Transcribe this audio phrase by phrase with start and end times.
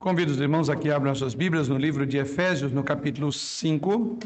[0.00, 4.18] Convido os irmãos a abrir suas Bíblias no livro de Efésios, no capítulo 5,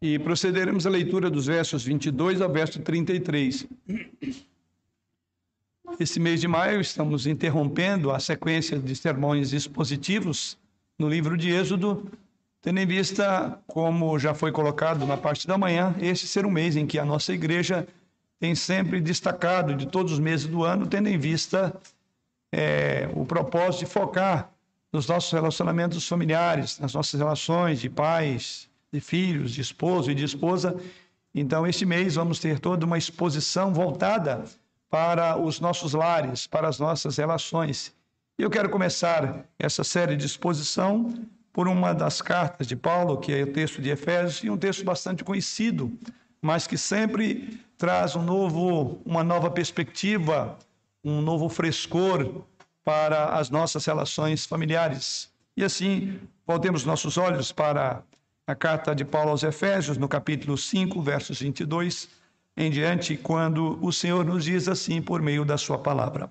[0.00, 3.66] e procederemos à leitura dos versos 22 ao verso 33.
[6.00, 10.56] Esse mês de maio estamos interrompendo a sequência de sermões expositivos
[10.98, 12.10] no livro de Êxodo,
[12.62, 16.76] tendo em vista, como já foi colocado na parte da manhã, este ser um mês
[16.76, 17.86] em que a nossa igreja
[18.40, 21.78] tem sempre destacado de todos os meses do ano, tendo em vista
[22.54, 24.48] é, o propósito de focar
[24.92, 30.24] nos nossos relacionamentos familiares, nas nossas relações de pais, de filhos, de esposo e de
[30.24, 30.76] esposa.
[31.34, 34.44] Então, este mês vamos ter toda uma exposição voltada
[34.88, 37.92] para os nossos lares, para as nossas relações.
[38.38, 41.12] E eu quero começar essa série de exposição
[41.52, 44.84] por uma das cartas de Paulo, que é o texto de Efésios, e um texto
[44.84, 45.92] bastante conhecido,
[46.40, 50.56] mas que sempre traz um novo, uma nova perspectiva
[51.04, 52.42] um novo frescor
[52.84, 55.32] para as nossas relações familiares.
[55.56, 58.02] E assim, voltemos nossos olhos para
[58.46, 62.08] a carta de Paulo aos Efésios, no capítulo 5, versos 22
[62.56, 66.30] em diante, quando o Senhor nos diz assim por meio da sua palavra: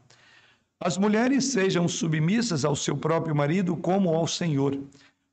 [0.80, 4.78] As mulheres sejam submissas ao seu próprio marido como ao Senhor,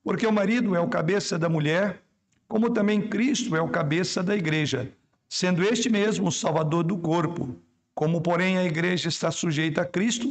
[0.03, 2.01] porque o marido é o cabeça da mulher,
[2.49, 4.91] como também Cristo é o cabeça da igreja,
[5.29, 7.55] sendo este mesmo o salvador do corpo.
[7.95, 10.27] Como, porém, a igreja está sujeita a Cristo,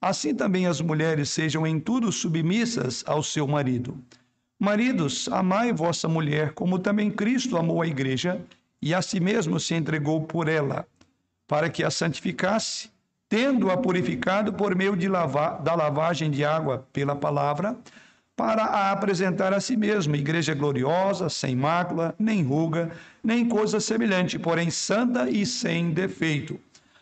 [0.00, 3.96] assim também as mulheres sejam em tudo submissas ao seu marido.
[4.58, 8.40] Maridos, amai vossa mulher, como também Cristo amou a igreja
[8.80, 10.86] e a si mesmo se entregou por ela,
[11.46, 12.90] para que a santificasse,
[13.28, 14.96] tendo-a purificado por meio
[15.62, 17.76] da lavagem de água pela palavra,
[18.36, 22.92] para a apresentar a si mesma, igreja gloriosa, sem mácula, nem ruga,
[23.24, 26.60] nem coisa semelhante, porém santa e sem defeito.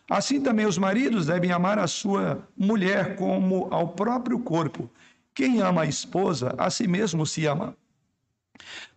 [0.09, 4.89] Assim também os maridos devem amar a sua mulher como ao próprio corpo.
[5.33, 7.75] Quem ama a esposa, a si mesmo se ama.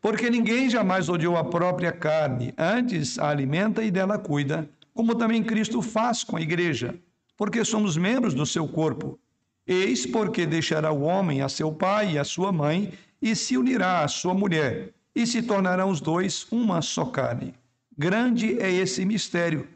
[0.01, 5.43] Porque ninguém jamais odiou a própria carne, antes a alimenta e dela cuida, como também
[5.43, 6.95] Cristo faz com a igreja,
[7.37, 9.19] porque somos membros do seu corpo.
[9.67, 14.05] Eis porque deixará o homem a seu pai e a sua mãe, e se unirá
[14.05, 17.55] à sua mulher, e se tornarão os dois uma só carne.
[17.97, 19.67] Grande é esse mistério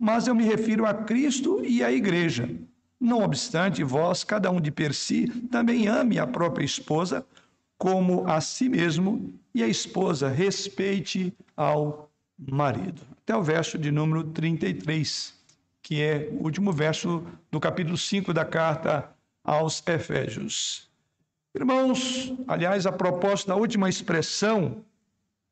[0.00, 2.48] mas eu me refiro a Cristo e à igreja.
[2.98, 7.24] Não obstante, vós, cada um de per si, também ame a própria esposa
[7.76, 13.02] como a si mesmo, e a esposa respeite ao marido.
[13.22, 15.34] Até o verso de número 33,
[15.82, 19.10] que é o último verso do capítulo 5 da carta
[19.42, 20.90] aos Efésios.
[21.54, 24.84] Irmãos, aliás, a propósito da última expressão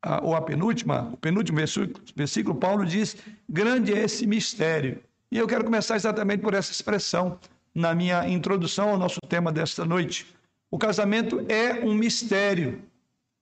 [0.02, 3.16] a, ou a penúltima, o penúltimo versículo, versículo, Paulo diz:
[3.48, 5.02] grande é esse mistério.
[5.30, 7.38] E eu quero começar exatamente por essa expressão
[7.74, 10.26] na minha introdução ao nosso tema desta noite.
[10.70, 12.82] O casamento é um mistério.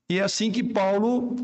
[0.09, 1.37] E é assim que Paulo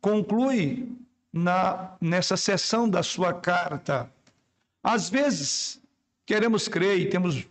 [0.00, 0.88] conclui
[1.32, 4.10] na, nessa sessão da sua carta.
[4.82, 5.80] Às vezes,
[6.26, 7.46] queremos crer e temos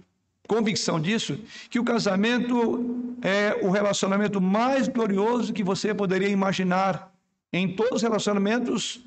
[0.47, 7.13] convicção disso, que o casamento é o relacionamento mais glorioso que você poderia imaginar
[7.52, 9.02] em todos os relacionamentos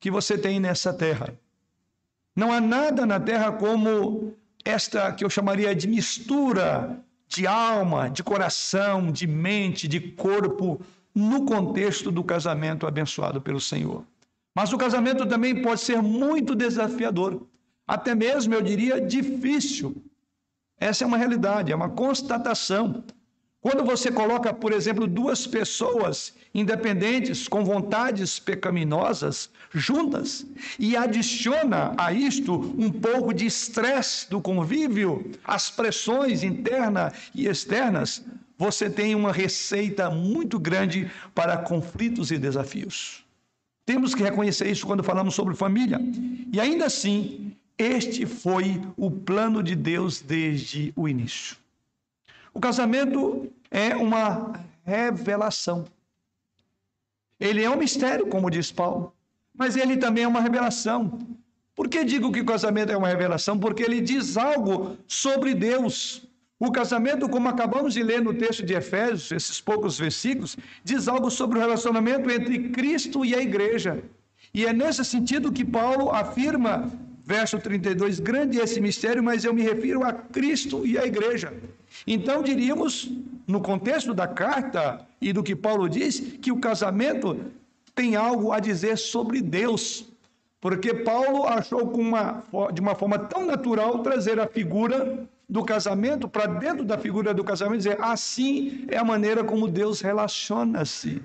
[0.00, 1.34] que você tem nessa terra.
[2.36, 4.34] Não há nada na terra como
[4.64, 10.80] esta que eu chamaria de mistura de alma, de coração, de mente, de corpo,
[11.14, 14.04] no contexto do casamento abençoado pelo Senhor.
[14.54, 17.46] Mas o casamento também pode ser muito desafiador,
[17.86, 19.96] até mesmo, eu diria, difícil.
[20.78, 23.04] Essa é uma realidade, é uma constatação.
[23.64, 30.44] Quando você coloca, por exemplo, duas pessoas independentes com vontades pecaminosas juntas
[30.78, 38.22] e adiciona a isto um pouco de estresse do convívio, as pressões internas e externas,
[38.58, 43.24] você tem uma receita muito grande para conflitos e desafios.
[43.86, 45.98] Temos que reconhecer isso quando falamos sobre família.
[46.52, 51.63] E ainda assim, este foi o plano de Deus desde o início.
[52.54, 54.52] O casamento é uma
[54.84, 55.84] revelação.
[57.40, 59.12] Ele é um mistério, como diz Paulo,
[59.52, 61.18] mas ele também é uma revelação.
[61.74, 63.58] Por que digo que o casamento é uma revelação?
[63.58, 66.22] Porque ele diz algo sobre Deus.
[66.60, 71.32] O casamento, como acabamos de ler no texto de Efésios, esses poucos versículos, diz algo
[71.32, 74.04] sobre o relacionamento entre Cristo e a igreja.
[74.54, 76.88] E é nesse sentido que Paulo afirma
[77.24, 81.52] verso 32, grande é esse mistério, mas eu me refiro a Cristo e à igreja.
[82.06, 83.10] Então diríamos,
[83.46, 87.52] no contexto da carta e do que Paulo diz, que o casamento
[87.94, 90.06] tem algo a dizer sobre Deus.
[90.60, 92.42] Porque Paulo achou uma,
[92.72, 97.44] de uma forma tão natural trazer a figura do casamento para dentro da figura do
[97.44, 101.22] casamento, dizer assim é a maneira como Deus relaciona-se,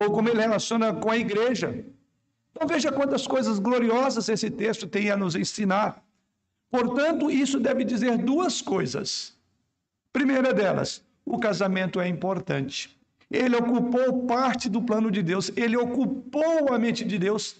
[0.00, 1.84] ou como ele relaciona com a igreja.
[2.50, 6.02] Então veja quantas coisas gloriosas esse texto tem a nos ensinar.
[6.70, 9.34] Portanto, isso deve dizer duas coisas.
[10.12, 12.96] Primeira delas, o casamento é importante.
[13.30, 17.56] Ele ocupou parte do plano de Deus, ele ocupou a mente de Deus.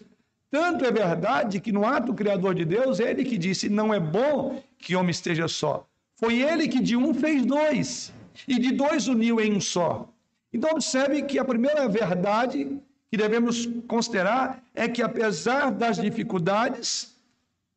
[0.51, 4.63] Tanto é verdade que no ato criador de Deus, ele que disse: Não é bom
[4.79, 5.87] que homem esteja só.
[6.17, 8.13] Foi ele que de um fez dois,
[8.47, 10.09] e de dois uniu em um só.
[10.53, 12.79] Então, observe que a primeira verdade
[13.11, 17.17] que devemos considerar é que, apesar das dificuldades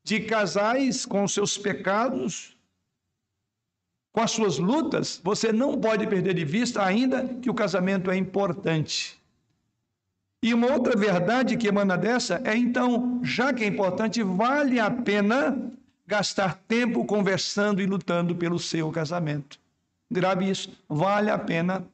[0.04, 2.55] de casais com seus pecados,
[4.16, 8.16] com as suas lutas, você não pode perder de vista ainda que o casamento é
[8.16, 9.22] importante.
[10.42, 14.90] E uma outra verdade que emana dessa é então, já que é importante, vale a
[14.90, 15.70] pena
[16.08, 19.60] gastar tempo conversando e lutando pelo seu casamento.
[20.10, 21.86] Grave isso, vale a pena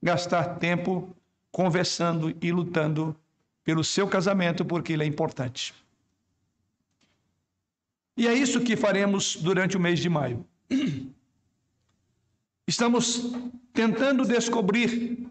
[0.00, 1.12] gastar tempo
[1.50, 3.16] conversando e lutando
[3.64, 5.74] pelo seu casamento, porque ele é importante.
[8.16, 10.46] E é isso que faremos durante o mês de maio.
[12.70, 13.32] Estamos
[13.74, 15.26] tentando descobrir,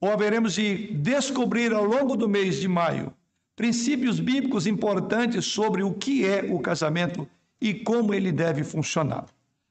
[0.00, 3.12] ou haveremos de descobrir ao longo do mês de maio,
[3.56, 7.28] princípios bíblicos importantes sobre o que é o casamento
[7.60, 9.26] e como ele deve funcionar.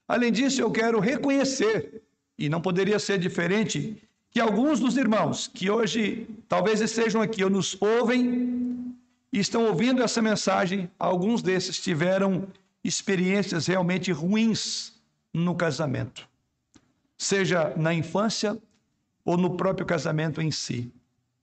[0.06, 2.02] Além disso, eu quero reconhecer,
[2.38, 3.96] e não poderia ser diferente,
[4.30, 8.94] que alguns dos irmãos que hoje talvez estejam aqui ou nos ouvem
[9.32, 12.46] e estão ouvindo essa mensagem, alguns desses tiveram
[12.84, 14.92] experiências realmente ruins
[15.32, 16.33] no casamento
[17.16, 18.58] seja na infância
[19.24, 20.92] ou no próprio casamento em si.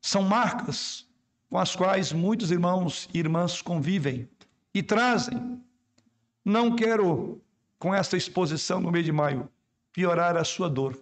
[0.02, 1.08] São marcas
[1.50, 4.28] com as quais muitos irmãos e irmãs convivem
[4.74, 5.62] e trazem.
[6.44, 7.42] Não quero,
[7.78, 9.50] com esta exposição no mês de maio,
[9.92, 10.98] piorar a sua dor.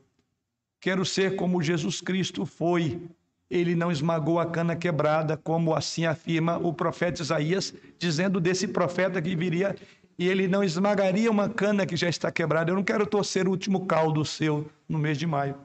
[0.82, 3.02] Quero ser como Jesus Cristo foi.
[3.50, 9.22] Ele não esmagou a cana quebrada, como assim afirma o profeta Isaías, dizendo desse profeta
[9.22, 9.76] que viria
[10.20, 12.70] e ele não esmagaria uma cana que já está quebrada.
[12.70, 15.56] Eu não quero torcer o último caldo seu no mês de maio.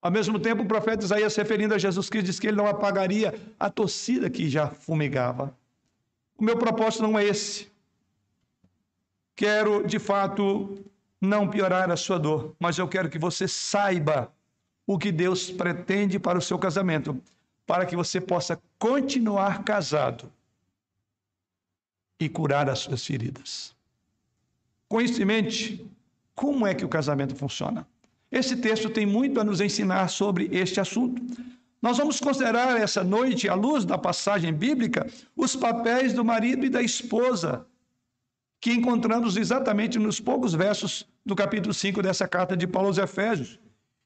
[0.00, 3.34] Ao mesmo tempo, o profeta Isaías, referindo a Jesus Cristo, diz que ele não apagaria
[3.58, 5.54] a torcida que já fumegava.
[6.38, 7.70] O meu propósito não é esse.
[9.36, 10.82] Quero, de fato,
[11.20, 14.32] não piorar a sua dor, mas eu quero que você saiba
[14.86, 17.20] o que Deus pretende para o seu casamento,
[17.66, 20.32] para que você possa continuar casado
[22.20, 23.74] e curar as suas feridas.
[24.86, 25.84] Com isso em mente,
[26.34, 27.86] como é que o casamento funciona?
[28.30, 31.20] Esse texto tem muito a nos ensinar sobre este assunto.
[31.82, 36.68] Nós vamos considerar essa noite, à luz da passagem bíblica, os papéis do marido e
[36.68, 37.66] da esposa,
[38.60, 43.58] que encontramos exatamente nos poucos versos do capítulo 5 dessa carta de Paulo aos Efésios.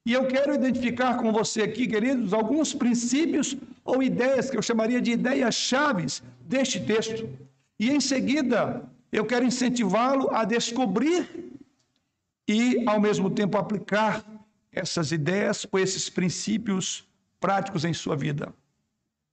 [0.06, 5.00] E eu quero identificar com você aqui, queridos, alguns princípios ou ideias que eu chamaria
[5.00, 7.28] de ideias chaves deste texto.
[7.84, 8.82] E em seguida,
[9.12, 11.20] eu quero incentivá-lo a descobrir
[12.48, 14.24] e, ao mesmo tempo, aplicar
[14.72, 17.06] essas ideias ou esses princípios
[17.38, 18.54] práticos em sua vida.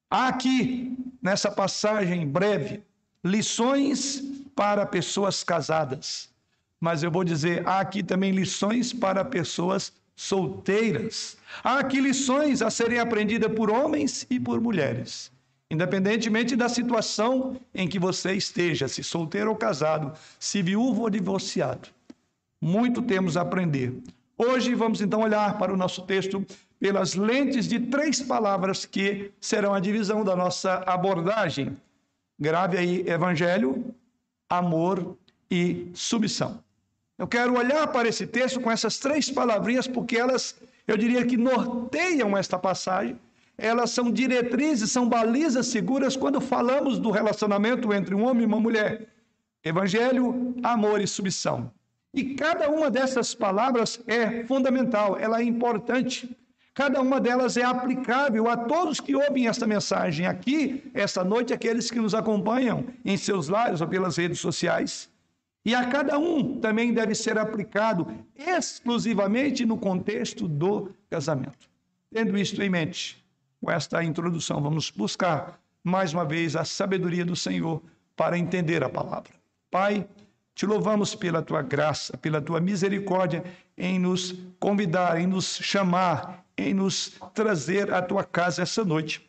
[0.10, 2.84] Há aqui, nessa passagem breve,
[3.24, 4.22] lições
[4.54, 6.30] para pessoas casadas.
[6.78, 11.38] Mas eu vou dizer, há aqui também lições para pessoas solteiras.
[11.64, 15.32] Há aqui lições a serem aprendidas por homens e por mulheres.
[15.72, 21.88] Independentemente da situação em que você esteja, se solteiro ou casado, se viúvo ou divorciado,
[22.62, 23.94] muito temos a aprender.
[24.38, 26.46] Hoje vamos então olhar para o nosso texto
[26.78, 31.78] pelas lentes de três palavras que serão a divisão da nossa abordagem.
[32.38, 33.96] Grave aí evangelho,
[34.50, 35.16] amor
[35.50, 36.62] e submissão.
[37.18, 40.54] Eu quero olhar para esse texto com essas três palavrinhas porque elas,
[40.86, 43.18] eu diria que norteiam esta passagem
[43.62, 48.60] elas são diretrizes, são balizas seguras quando falamos do relacionamento entre um homem e uma
[48.60, 49.08] mulher.
[49.64, 51.72] Evangelho, amor e submissão.
[52.12, 56.36] E cada uma dessas palavras é fundamental, ela é importante.
[56.74, 61.92] Cada uma delas é aplicável a todos que ouvem esta mensagem aqui, esta noite, aqueles
[61.92, 65.08] que nos acompanham em seus lares ou pelas redes sociais.
[65.64, 71.70] E a cada um também deve ser aplicado exclusivamente no contexto do casamento.
[72.12, 73.21] Tendo isto em mente,
[73.62, 77.82] com esta introdução, vamos buscar mais uma vez a sabedoria do Senhor
[78.16, 79.32] para entender a palavra.
[79.70, 80.08] Pai,
[80.56, 83.44] te louvamos pela tua graça, pela tua misericórdia
[83.78, 89.28] em nos convidar, em nos chamar, em nos trazer à tua casa essa noite.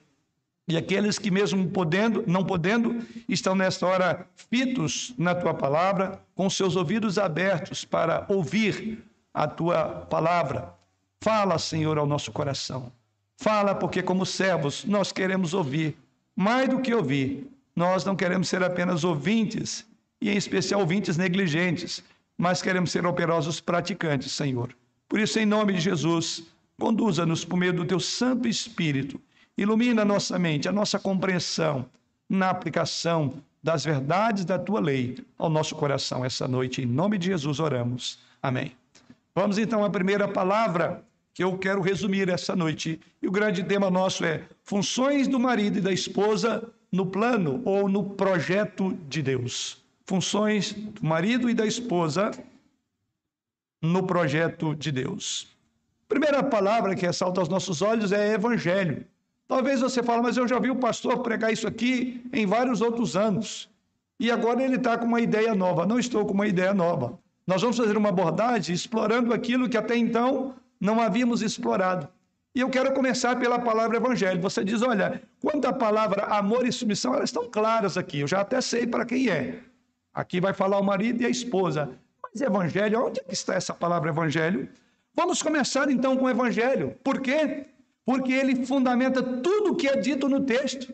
[0.67, 6.49] E aqueles que mesmo podendo, não podendo, estão nesta hora fitos na tua palavra, com
[6.49, 10.75] seus ouvidos abertos para ouvir a tua palavra.
[11.21, 12.93] Fala, Senhor, ao nosso coração.
[13.43, 15.97] Fala, porque como servos nós queremos ouvir.
[16.35, 19.87] Mais do que ouvir, nós não queremos ser apenas ouvintes,
[20.21, 22.03] e em especial ouvintes negligentes,
[22.39, 24.75] mas queremos ser operosos praticantes, Senhor.
[25.09, 26.45] Por isso, em nome de Jesus,
[26.81, 29.21] conduza-nos por meio do teu Santo Espírito
[29.57, 31.85] Ilumina a nossa mente, a nossa compreensão
[32.29, 36.83] na aplicação das verdades da tua lei ao nosso coração essa noite.
[36.83, 38.19] Em nome de Jesus oramos.
[38.43, 38.73] Amém.
[39.35, 41.05] Vamos então à primeira palavra
[41.35, 43.01] que eu quero resumir essa noite.
[43.21, 47.89] E o grande tema nosso é funções do marido e da esposa no plano ou
[47.89, 49.83] no projeto de Deus.
[50.05, 52.31] Funções do marido e da esposa
[53.81, 55.49] no projeto de Deus.
[56.09, 59.07] Primeira palavra que ressalta aos nossos olhos é evangelho.
[59.49, 63.17] Talvez você fale, mas eu já vi o pastor pregar isso aqui em vários outros
[63.17, 63.69] anos.
[64.21, 65.87] E agora ele está com uma ideia nova.
[65.87, 67.19] Não estou com uma ideia nova.
[67.47, 72.09] Nós vamos fazer uma abordagem explorando aquilo que até então não havíamos explorado.
[72.55, 74.43] E eu quero começar pela palavra evangelho.
[74.43, 78.21] Você diz, olha, quanto à palavra amor e submissão, elas estão claras aqui.
[78.21, 79.61] Eu já até sei para quem é.
[80.13, 81.99] Aqui vai falar o marido e a esposa.
[82.23, 84.69] Mas evangelho, onde é que está essa palavra evangelho?
[85.15, 86.95] Vamos começar então com o evangelho.
[87.03, 87.67] Por quê?
[88.05, 90.93] porque ele fundamenta tudo o que é dito no texto.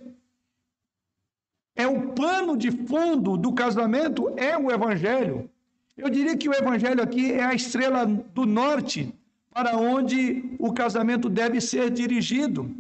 [1.75, 5.49] É o pano de fundo do casamento, é o evangelho.
[5.97, 9.15] Eu diria que o evangelho aqui é a estrela do norte
[9.59, 12.73] para onde o casamento deve ser dirigido.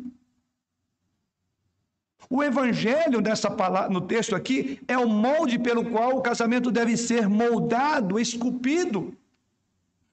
[2.30, 6.96] O evangelho nessa palavra, no texto aqui é o molde pelo qual o casamento deve
[6.96, 9.12] ser moldado, esculpido.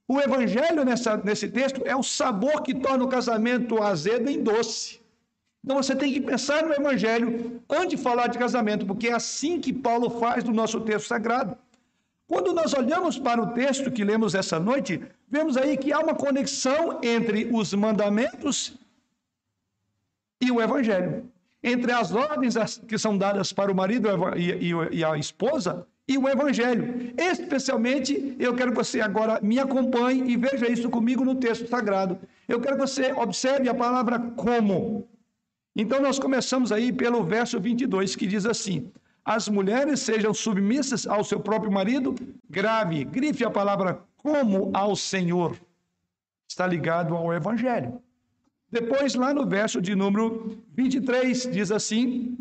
[0.08, 5.00] O evangelho nessa, nesse texto é o sabor que torna o casamento azedo em doce.
[5.64, 9.60] Então você tem que pensar no evangelho antes de falar de casamento, porque é assim
[9.60, 11.56] que Paulo faz no nosso texto sagrado.
[12.28, 16.16] Quando nós olhamos para o texto que lemos essa noite, vemos aí que há uma
[16.16, 18.74] conexão entre os mandamentos
[20.42, 21.30] e o evangelho.
[21.64, 22.56] Entre as ordens
[22.88, 24.08] que são dadas para o marido
[24.92, 27.14] e a esposa e o Evangelho.
[27.18, 32.20] Especialmente, eu quero que você agora me acompanhe e veja isso comigo no texto sagrado.
[32.48, 35.08] Eu quero que você observe a palavra como.
[35.76, 38.92] Então, nós começamos aí pelo verso 22, que diz assim:
[39.26, 42.14] As mulheres sejam submissas ao seu próprio marido,
[42.48, 45.58] grave, grife a palavra como ao Senhor.
[46.48, 48.00] Está ligado ao Evangelho.
[48.72, 52.38] Depois, lá no verso de número 23, diz assim: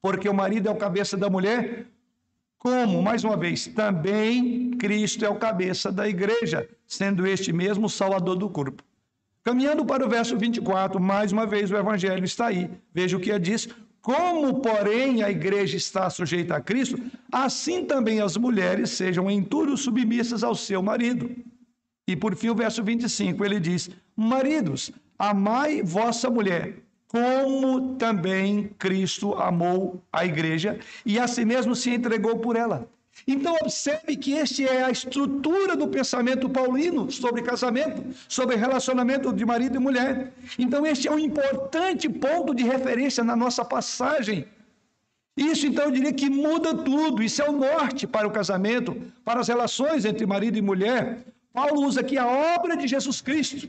[0.00, 1.86] Porque o marido é o cabeça da mulher,
[2.58, 8.36] como, mais uma vez, também Cristo é o cabeça da igreja, sendo este mesmo salvador
[8.36, 8.84] do corpo.
[9.42, 12.70] Caminhando para o verso 24, mais uma vez o evangelho está aí.
[12.92, 13.66] Veja o que é diz:
[14.02, 16.98] como, porém, a igreja está sujeita a Cristo,
[17.30, 21.30] assim também as mulheres sejam em tudo submissas ao seu marido.
[22.08, 26.76] E por fim, o verso 25, ele diz: Maridos, amai vossa mulher,
[27.06, 32.88] como também Cristo amou a igreja e a si mesmo se entregou por ela.
[33.26, 39.44] Então, observe que este é a estrutura do pensamento paulino sobre casamento, sobre relacionamento de
[39.44, 40.32] marido e mulher.
[40.58, 44.46] Então, este é um importante ponto de referência na nossa passagem.
[45.36, 47.22] Isso, então, eu diria que muda tudo.
[47.22, 51.24] Isso é o norte para o casamento, para as relações entre marido e mulher.
[51.52, 53.68] Paulo usa aqui a obra de Jesus Cristo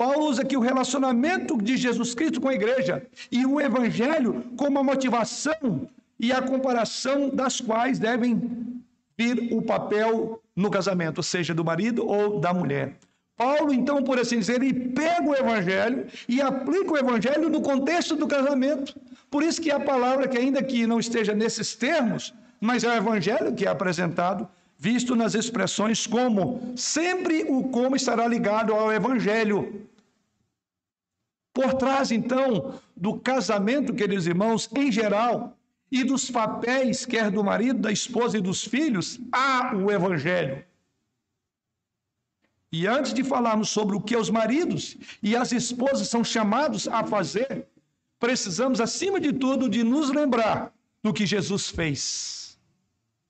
[0.00, 4.78] Paulo usa aqui o relacionamento de Jesus Cristo com a igreja e o evangelho como
[4.78, 5.88] a motivação
[6.20, 8.82] e a comparação das quais devem
[9.16, 12.96] vir o papel no casamento, seja do marido ou da mulher.
[13.36, 18.14] Paulo, então, por assim dizer, ele pega o evangelho e aplica o evangelho no contexto
[18.14, 18.94] do casamento.
[19.30, 22.96] Por isso que a palavra, que ainda que não esteja nesses termos, mas é o
[22.96, 24.46] evangelho que é apresentado,
[24.76, 29.88] visto nas expressões como, sempre o como estará ligado ao evangelho.
[31.54, 35.56] Por trás, então, do casamento, queridos irmãos, em geral,
[35.90, 40.64] e dos papéis, quer do marido, da esposa e dos filhos, há o Evangelho.
[42.72, 47.04] E antes de falarmos sobre o que os maridos e as esposas são chamados a
[47.04, 47.66] fazer,
[48.18, 52.58] precisamos, acima de tudo, de nos lembrar do que Jesus fez.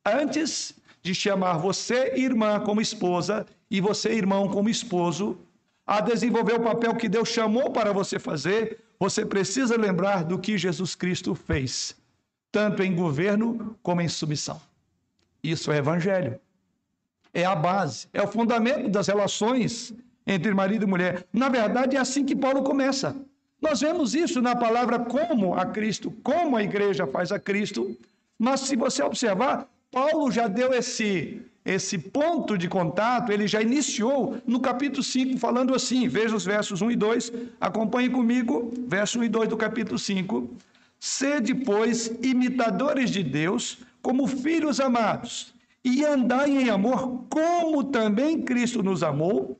[0.04, 5.38] Antes de chamar você, irmã, como esposa, e você, irmão, como esposo,
[5.86, 10.58] a desenvolver o papel que Deus chamou para você fazer, você precisa lembrar do que
[10.58, 11.96] Jesus Cristo fez,
[12.50, 14.60] tanto em governo como em submissão.
[15.42, 16.38] Isso é evangelho.
[17.32, 19.94] É a base, é o fundamento das relações
[20.26, 21.26] entre marido e mulher.
[21.32, 23.16] Na verdade, é assim que Paulo começa.
[23.60, 27.96] Nós vemos isso na palavra como a Cristo, como a igreja faz a Cristo,
[28.38, 34.38] mas se você observar, Paulo já deu esse esse ponto de contato, ele já iniciou
[34.46, 39.24] no capítulo 5 falando assim, veja os versos 1 e 2, acompanhe comigo, verso 1
[39.24, 40.50] e 2 do capítulo 5.
[41.00, 48.82] Sede, pois, imitadores de Deus, como filhos amados, e andai em amor, como também Cristo
[48.82, 49.58] nos amou.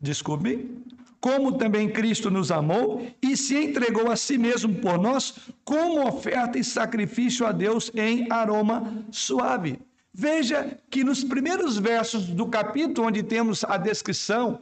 [0.00, 0.78] Desculpe
[1.20, 6.58] como também Cristo nos amou e se entregou a si mesmo por nós, como oferta
[6.58, 9.78] e sacrifício a Deus em aroma suave.
[10.12, 14.60] Veja que nos primeiros versos do capítulo, onde temos a descrição,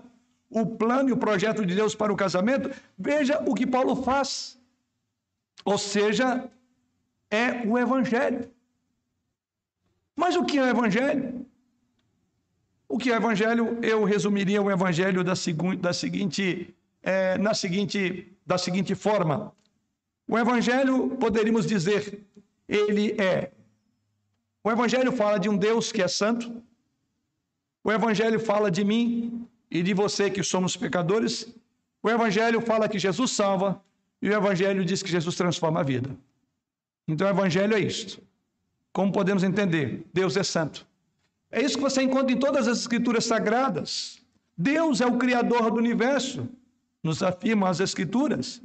[0.51, 4.59] o plano e o projeto de Deus para o casamento, veja o que Paulo faz.
[5.65, 6.49] Ou seja,
[7.31, 8.51] é o Evangelho.
[10.15, 11.47] Mas o que é o Evangelho?
[12.89, 13.79] O que é evangelho?
[13.83, 15.35] Eu resumiria o evangelho da,
[15.81, 19.53] da seguinte, é, na seguinte, da seguinte forma.
[20.29, 22.25] O evangelho, poderíamos dizer,
[22.69, 23.51] ele é.
[24.63, 26.63] O evangelho fala de um Deus que é santo.
[27.83, 29.46] O evangelho fala de mim
[29.79, 31.47] e de você que somos pecadores.
[32.03, 33.81] O evangelho fala que Jesus salva
[34.23, 36.11] e o evangelho diz que Jesus transforma a vida.
[37.07, 38.21] Então o evangelho é isto.
[38.93, 40.07] Como podemos entender?
[40.15, 40.87] Deus é santo.
[41.51, 44.19] É isso que você encontra em todas as escrituras sagradas.
[44.57, 46.49] Deus é o criador do universo,
[47.03, 48.63] nos afirmam as escrituras.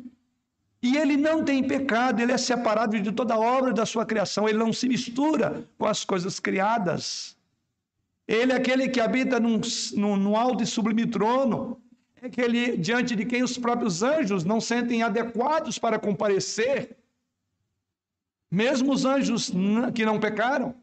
[0.81, 4.47] E ele não tem pecado, ele é separado de toda a obra da sua criação,
[4.47, 7.35] ele não se mistura com as coisas criadas.
[8.37, 9.59] Ele é aquele que habita num,
[9.93, 11.81] num, num alto e sublime trono,
[12.21, 16.95] é aquele diante de quem os próprios anjos não sentem adequados para comparecer,
[18.49, 19.51] mesmo os anjos
[19.93, 20.73] que não pecaram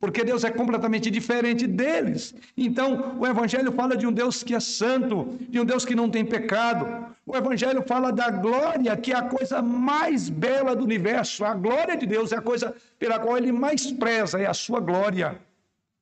[0.00, 2.34] porque Deus é completamente diferente deles.
[2.56, 6.08] Então, o Evangelho fala de um Deus que é santo, de um Deus que não
[6.08, 7.06] tem pecado.
[7.26, 11.44] O Evangelho fala da glória, que é a coisa mais bela do universo.
[11.44, 14.78] A glória de Deus é a coisa pela qual ele mais preza, é a sua
[14.78, 15.36] glória.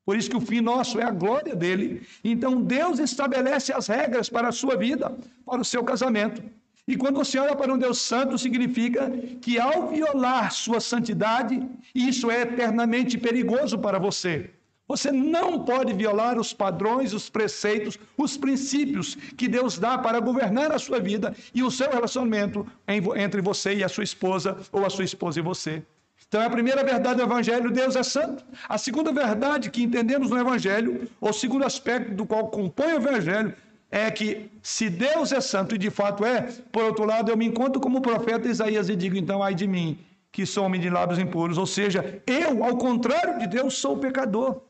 [0.07, 2.07] Por isso que o fim nosso é a glória dele.
[2.23, 5.13] Então, Deus estabelece as regras para a sua vida,
[5.45, 6.41] para o seu casamento.
[6.87, 9.11] E quando você olha para um Deus santo, significa
[9.43, 11.61] que ao violar sua santidade,
[11.93, 14.51] isso é eternamente perigoso para você.
[14.87, 20.71] Você não pode violar os padrões, os preceitos, os princípios que Deus dá para governar
[20.71, 24.91] a sua vida e o seu relacionamento entre você e a sua esposa, ou a
[24.91, 25.83] sua esposa e você.
[26.29, 28.45] Então, a primeira verdade do Evangelho, Deus é santo.
[28.69, 33.55] A segunda verdade que entendemos no Evangelho, ou segundo aspecto do qual compõe o Evangelho,
[33.91, 37.47] é que se Deus é santo e de fato é, por outro lado, eu me
[37.47, 39.99] encontro como profeta Isaías e digo, então, ai de mim,
[40.33, 41.59] que sou homem de lábios impuros.
[41.59, 44.61] Ou seja, eu, ao contrário de Deus, sou pecador.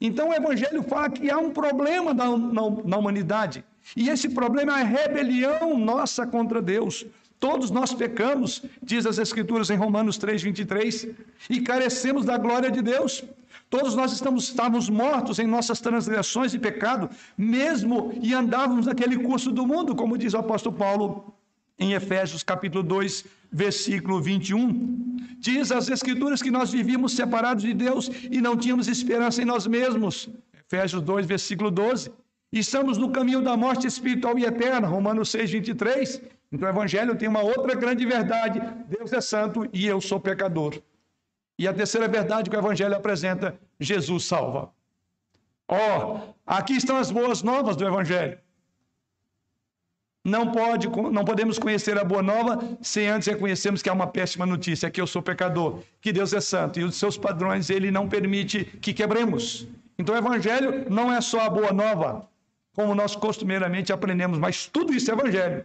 [0.00, 3.64] Então o Evangelho fala que há um problema na, na, na humanidade.
[3.96, 7.06] E esse problema é a rebelião nossa contra Deus.
[7.38, 11.08] Todos nós pecamos, diz as Escrituras em Romanos 3, 23,
[11.50, 13.22] e carecemos da glória de Deus.
[13.68, 19.50] Todos nós estamos, estávamos mortos em nossas transgressões e pecado, mesmo e andávamos naquele curso
[19.50, 21.34] do mundo, como diz o apóstolo Paulo
[21.78, 25.16] em Efésios capítulo 2, versículo 21.
[25.38, 29.66] Diz as escrituras que nós vivíamos separados de Deus e não tínhamos esperança em nós
[29.66, 30.28] mesmos.
[30.66, 32.10] Efésios 2, versículo 12.
[32.52, 36.22] Estamos no caminho da morte espiritual e eterna, Romanos 6, 23.
[36.50, 40.80] Então o Evangelho tem uma outra grande verdade: Deus é santo e eu sou pecador.
[41.58, 44.70] E a terceira verdade que o Evangelho apresenta: Jesus salva.
[45.68, 48.38] Ó, oh, aqui estão as boas novas do Evangelho.
[50.24, 54.44] Não, pode, não podemos conhecer a boa nova sem antes reconhecermos que há uma péssima
[54.44, 58.08] notícia, que eu sou pecador, que Deus é santo e os seus padrões ele não
[58.08, 59.68] permite que quebremos.
[59.96, 62.28] Então o evangelho não é só a boa nova,
[62.74, 65.64] como nós costumeiramente aprendemos, mas tudo isso é evangelho.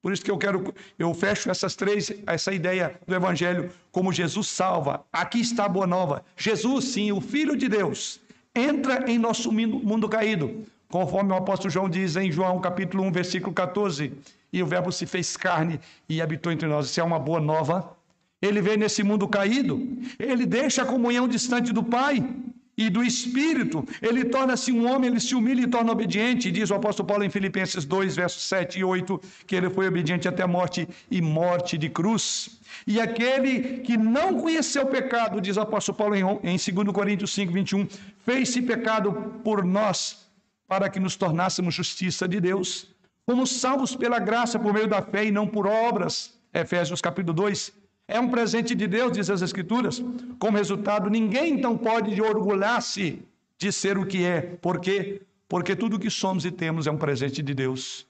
[0.00, 4.46] Por isso que eu quero, eu fecho essas três, essa ideia do Evangelho, como Jesus
[4.46, 5.04] salva.
[5.12, 6.24] Aqui está a boa nova.
[6.36, 8.20] Jesus, sim, o Filho de Deus,
[8.54, 13.52] entra em nosso mundo caído, conforme o apóstolo João diz em João capítulo 1, versículo
[13.52, 14.12] 14.
[14.52, 16.86] E o Verbo se fez carne e habitou entre nós.
[16.86, 17.96] Isso é uma boa nova.
[18.40, 22.24] Ele veio nesse mundo caído, ele deixa a comunhão distante do Pai,
[22.78, 26.52] e do Espírito, ele torna-se um homem, ele se humilha e torna obediente.
[26.52, 30.28] Diz o apóstolo Paulo em Filipenses 2, versos 7 e 8, que ele foi obediente
[30.28, 32.60] até a morte e morte de cruz.
[32.86, 37.34] E aquele que não conheceu o pecado, diz o apóstolo Paulo em, em 2 Coríntios
[37.34, 37.88] 5, 21,
[38.24, 39.12] fez-se pecado
[39.42, 40.28] por nós,
[40.68, 42.86] para que nos tornássemos justiça de Deus.
[43.26, 46.38] Fomos salvos pela graça por meio da fé e não por obras.
[46.54, 47.72] Efésios capítulo 2,
[48.08, 50.02] é um presente de Deus, diz as Escrituras.
[50.38, 53.22] Como resultado, ninguém então pode orgulhar-se
[53.56, 54.40] de ser o que é.
[54.40, 55.20] Por quê?
[55.48, 58.06] porque tudo que somos e temos é um presente de Deus.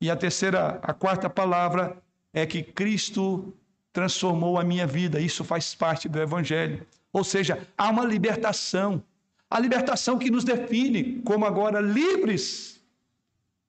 [0.00, 3.52] E a terceira, a quarta palavra é que Cristo
[3.92, 5.20] transformou a minha vida.
[5.20, 6.84] Isso faz parte do evangelho.
[7.12, 9.02] Ou seja, há uma libertação.
[9.50, 12.82] A libertação que nos define como agora livres,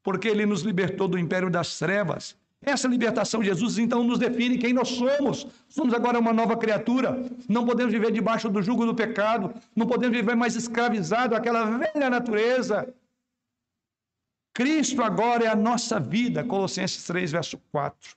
[0.01, 2.35] porque ele nos libertou do império das trevas.
[2.65, 5.45] Essa libertação de Jesus então nos define quem nós somos.
[5.69, 7.23] Somos agora uma nova criatura.
[7.47, 9.53] Não podemos viver debaixo do jugo do pecado.
[9.75, 12.91] Não podemos viver mais escravizado àquela velha natureza.
[14.51, 16.43] Cristo agora é a nossa vida.
[16.43, 18.15] Colossenses 3, verso 4.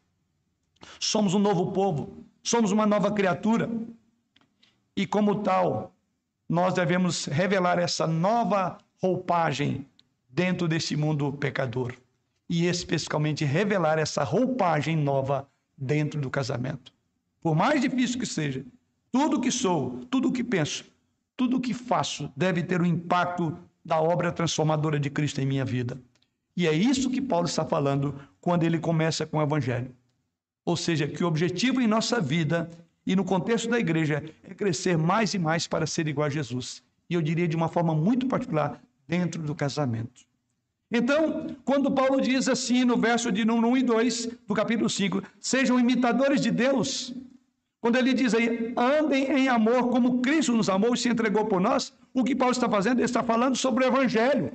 [0.99, 2.25] Somos um novo povo.
[2.43, 3.69] Somos uma nova criatura.
[4.97, 5.93] E como tal,
[6.49, 9.87] nós devemos revelar essa nova roupagem
[10.31, 11.95] dentro desse mundo pecador
[12.49, 16.93] e especificamente revelar essa roupagem nova dentro do casamento.
[17.41, 18.65] Por mais difícil que seja,
[19.13, 20.85] tudo que sou, tudo que penso,
[21.37, 26.01] tudo que faço deve ter o impacto da obra transformadora de Cristo em minha vida.
[26.57, 29.95] E é isso que Paulo está falando quando ele começa com o evangelho.
[30.65, 32.69] Ou seja, que o objetivo em nossa vida
[33.07, 36.83] e no contexto da igreja é crescer mais e mais para ser igual a Jesus.
[37.09, 40.28] E eu diria de uma forma muito particular, dentro do casamento.
[40.91, 45.79] Então, quando Paulo diz assim no verso de 1 e 2 do capítulo 5, sejam
[45.79, 47.13] imitadores de Deus,
[47.81, 51.61] quando ele diz aí, andem em amor como Cristo nos amou e se entregou por
[51.61, 52.99] nós, o que Paulo está fazendo?
[52.99, 54.53] Ele está falando sobre o Evangelho.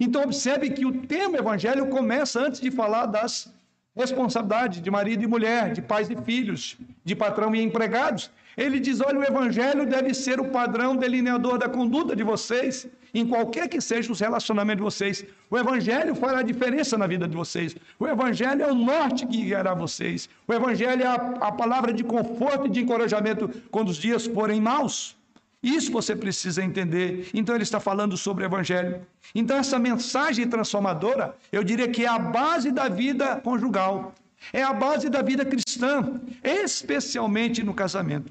[0.00, 3.52] Então, observe que o tema Evangelho começa antes de falar das
[3.94, 8.30] responsabilidades de marido e mulher, de pais e filhos, de patrão e empregados.
[8.56, 13.26] Ele diz: olha, o Evangelho deve ser o padrão delineador da conduta de vocês em
[13.26, 15.24] qualquer que seja os relacionamentos de vocês.
[15.48, 17.76] O Evangelho fará diferença na vida de vocês.
[17.98, 20.28] O Evangelho é o norte que guiará vocês.
[20.48, 24.60] O Evangelho é a, a palavra de conforto e de encorajamento quando os dias forem
[24.60, 25.16] maus.
[25.62, 27.30] Isso você precisa entender.
[27.32, 29.00] Então, ele está falando sobre o Evangelho.
[29.34, 34.12] Então, essa mensagem transformadora, eu diria que é a base da vida conjugal,
[34.52, 38.30] é a base da vida cristã, especialmente no casamento.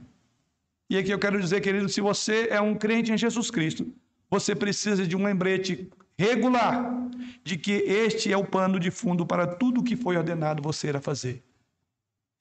[0.93, 3.91] E aqui eu quero dizer, querido, se você é um crente em Jesus Cristo,
[4.29, 7.09] você precisa de um lembrete regular
[7.43, 10.91] de que este é o pano de fundo para tudo o que foi ordenado você
[10.91, 11.41] a fazer.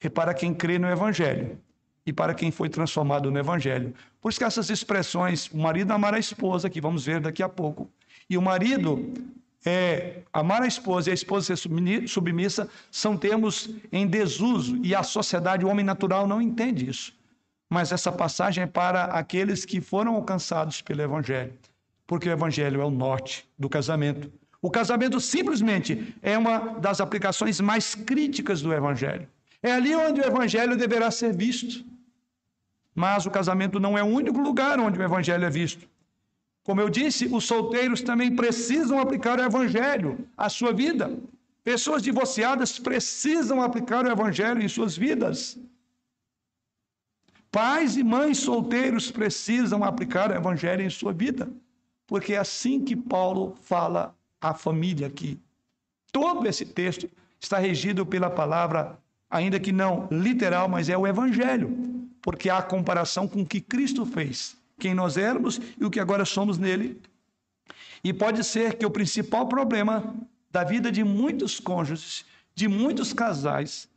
[0.03, 1.57] E para quem crê no Evangelho
[2.05, 3.91] e para quem foi transformado no Evangelho.
[4.21, 7.49] Por isso que essas expressões, o marido amar a esposa, que vamos ver daqui a
[7.49, 7.89] pouco,
[8.29, 9.11] e o marido
[9.65, 15.01] é, amar a esposa e a esposa ser submissa, são termos em desuso e a
[15.01, 17.22] sociedade, o homem natural, não entende isso.
[17.69, 21.53] Mas essa passagem é para aqueles que foram alcançados pelo Evangelho
[22.05, 24.31] porque o evangelho é o norte do casamento.
[24.61, 29.27] O casamento simplesmente é uma das aplicações mais críticas do evangelho.
[29.61, 31.83] É ali onde o evangelho deverá ser visto.
[32.93, 35.87] Mas o casamento não é o único lugar onde o evangelho é visto.
[36.63, 41.11] Como eu disse, os solteiros também precisam aplicar o evangelho à sua vida.
[41.63, 45.57] Pessoas divorciadas precisam aplicar o evangelho em suas vidas.
[47.53, 51.49] Pais e mães solteiros precisam aplicar o evangelho em sua vida
[52.13, 55.39] porque é assim que Paulo fala à família aqui.
[56.11, 61.75] Todo esse texto está regido pela palavra, ainda que não literal, mas é o evangelho,
[62.21, 66.25] porque há comparação com o que Cristo fez, quem nós éramos e o que agora
[66.25, 67.01] somos nele.
[68.03, 70.15] E pode ser que o principal problema
[70.51, 73.89] da vida de muitos cônjuges, de muitos casais,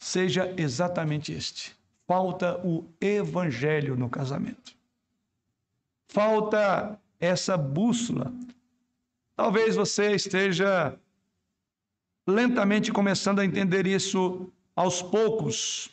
[0.00, 1.76] seja exatamente este:
[2.12, 4.76] falta o evangelho no casamento.
[6.08, 8.30] Falta essa bússola.
[9.34, 10.94] Talvez você esteja
[12.26, 15.88] lentamente começando a entender isso aos poucos.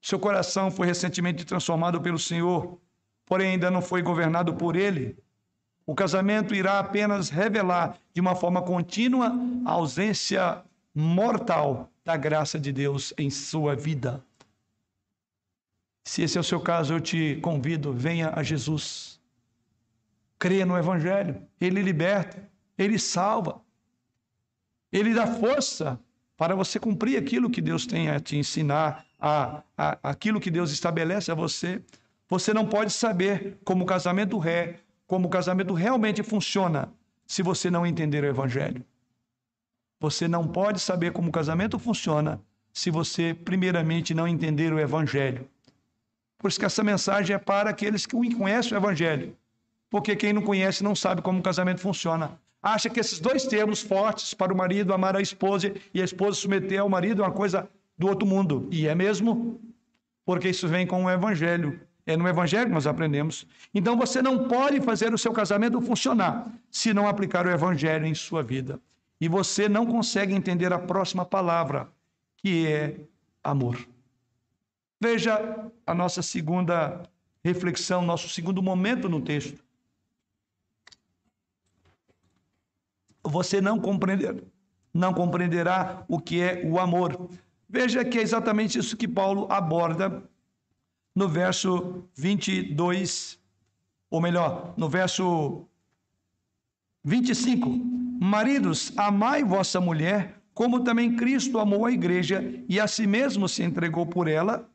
[0.00, 2.76] Seu coração foi recentemente transformado pelo Senhor,
[3.24, 5.16] porém ainda não foi governado por Ele.
[5.86, 9.32] O casamento irá apenas revelar de uma forma contínua
[9.64, 10.60] a ausência
[10.92, 14.24] mortal da graça de Deus em sua vida.
[16.04, 19.20] Se esse é o seu caso, eu te convido, venha a Jesus.
[20.38, 21.40] Creia no Evangelho.
[21.60, 23.60] Ele liberta, ele salva,
[24.92, 25.98] ele dá força
[26.36, 30.70] para você cumprir aquilo que Deus tem a te ensinar, a, a, aquilo que Deus
[30.70, 31.80] estabelece a você.
[32.28, 36.92] Você não pode saber como o casamento ré, como o casamento realmente funciona,
[37.26, 38.84] se você não entender o Evangelho.
[40.00, 42.40] Você não pode saber como o casamento funciona
[42.72, 45.48] se você, primeiramente, não entender o Evangelho.
[46.42, 49.34] Por isso que essa mensagem é para aqueles que conhecem o Evangelho
[49.92, 52.40] porque quem não conhece não sabe como o casamento funciona.
[52.62, 56.38] Acha que esses dois termos fortes para o marido amar a esposa e a esposa
[56.38, 58.66] submeter ao marido é uma coisa do outro mundo.
[58.70, 59.60] E é mesmo,
[60.24, 61.78] porque isso vem com o evangelho.
[62.04, 63.46] É no Evangelho que nós aprendemos.
[63.72, 68.14] Então você não pode fazer o seu casamento funcionar se não aplicar o Evangelho em
[68.14, 68.80] sua vida.
[69.20, 71.86] E você não consegue entender a próxima palavra,
[72.38, 72.96] que é
[73.44, 73.78] amor.
[75.04, 77.02] Veja a nossa segunda
[77.42, 79.60] reflexão, nosso segundo momento no texto.
[83.24, 84.40] Você não compreenderá,
[84.94, 87.28] não compreenderá o que é o amor.
[87.68, 90.22] Veja que é exatamente isso que Paulo aborda
[91.12, 93.40] no verso 22,
[94.08, 95.66] ou melhor, no verso
[97.02, 97.70] 25.
[98.20, 103.64] Maridos, amai vossa mulher, como também Cristo amou a igreja e a si mesmo se
[103.64, 104.70] entregou por ela,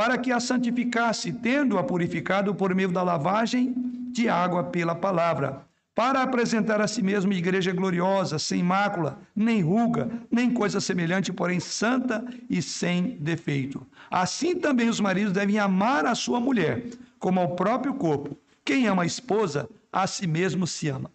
[0.00, 3.74] para que a santificasse, tendo-a purificado por meio da lavagem
[4.10, 10.08] de água pela palavra para apresentar a si mesmo igreja gloriosa, sem mácula, nem ruga,
[10.30, 13.86] nem coisa semelhante, porém santa e sem defeito.
[14.10, 16.82] Assim também os maridos devem amar a sua mulher,
[17.18, 18.34] como ao próprio corpo.
[18.64, 21.10] Quem ama a esposa, a si mesmo se ama.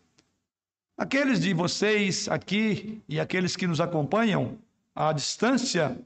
[0.96, 4.60] Aqueles de vocês aqui e aqueles que nos acompanham
[4.96, 5.98] à distância,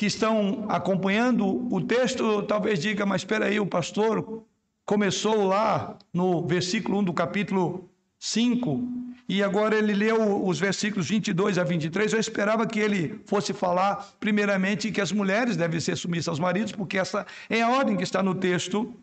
[0.00, 4.42] que estão acompanhando o texto, talvez diga, mas espera aí, o pastor
[4.86, 7.86] começou lá no versículo 1 do capítulo
[8.18, 8.82] 5,
[9.28, 12.14] e agora ele leu os versículos 22 a 23.
[12.14, 16.72] Eu esperava que ele fosse falar, primeiramente, que as mulheres devem ser submissas aos maridos,
[16.72, 18.94] porque essa é a ordem que está no texto.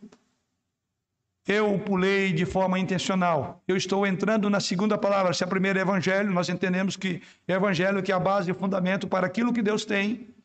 [1.47, 3.62] Eu pulei de forma intencional.
[3.67, 5.31] Eu estou entrando na segunda palavra.
[5.31, 9.07] Se a primeira é evangelho, nós entendemos que evangelho que é a base e fundamento
[9.07, 10.36] para aquilo que Deus tem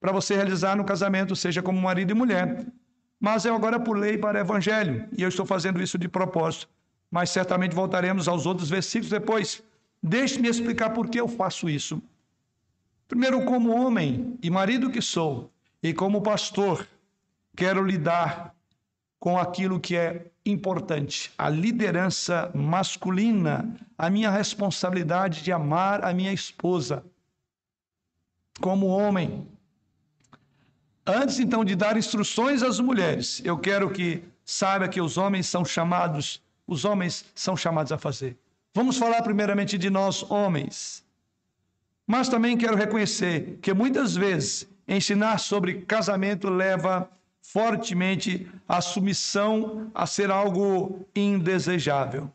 [0.00, 2.66] para você realizar no casamento, seja como marido e mulher.
[3.18, 6.68] Mas eu agora pulei para o Evangelho e eu estou fazendo isso de propósito.
[7.10, 9.62] Mas certamente voltaremos aos outros versículos depois.
[10.02, 12.00] Deixe-me explicar por que eu faço isso.
[13.08, 15.50] Primeiro, como homem e marido que sou,
[15.82, 16.86] e como pastor,
[17.56, 18.54] quero lidar
[19.18, 26.32] com aquilo que é importante, a liderança masculina, a minha responsabilidade de amar a minha
[26.32, 27.04] esposa.
[28.60, 29.46] Como homem,
[31.10, 35.64] Antes então de dar instruções às mulheres, eu quero que saiba que os homens são
[35.64, 38.36] chamados, os homens são chamados a fazer.
[38.74, 41.02] Vamos falar primeiramente de nós homens.
[42.06, 47.08] Mas também quero reconhecer que muitas vezes ensinar sobre casamento leva
[47.40, 52.30] fortemente a submissão a ser algo indesejável.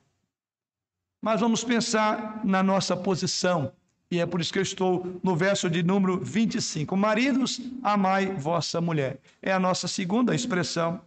[1.21, 3.71] Mas vamos pensar na nossa posição
[4.13, 6.95] e é por isso que eu estou no verso de número 25.
[6.95, 9.17] Maridos, amai vossa mulher.
[9.41, 11.01] É a nossa segunda expressão.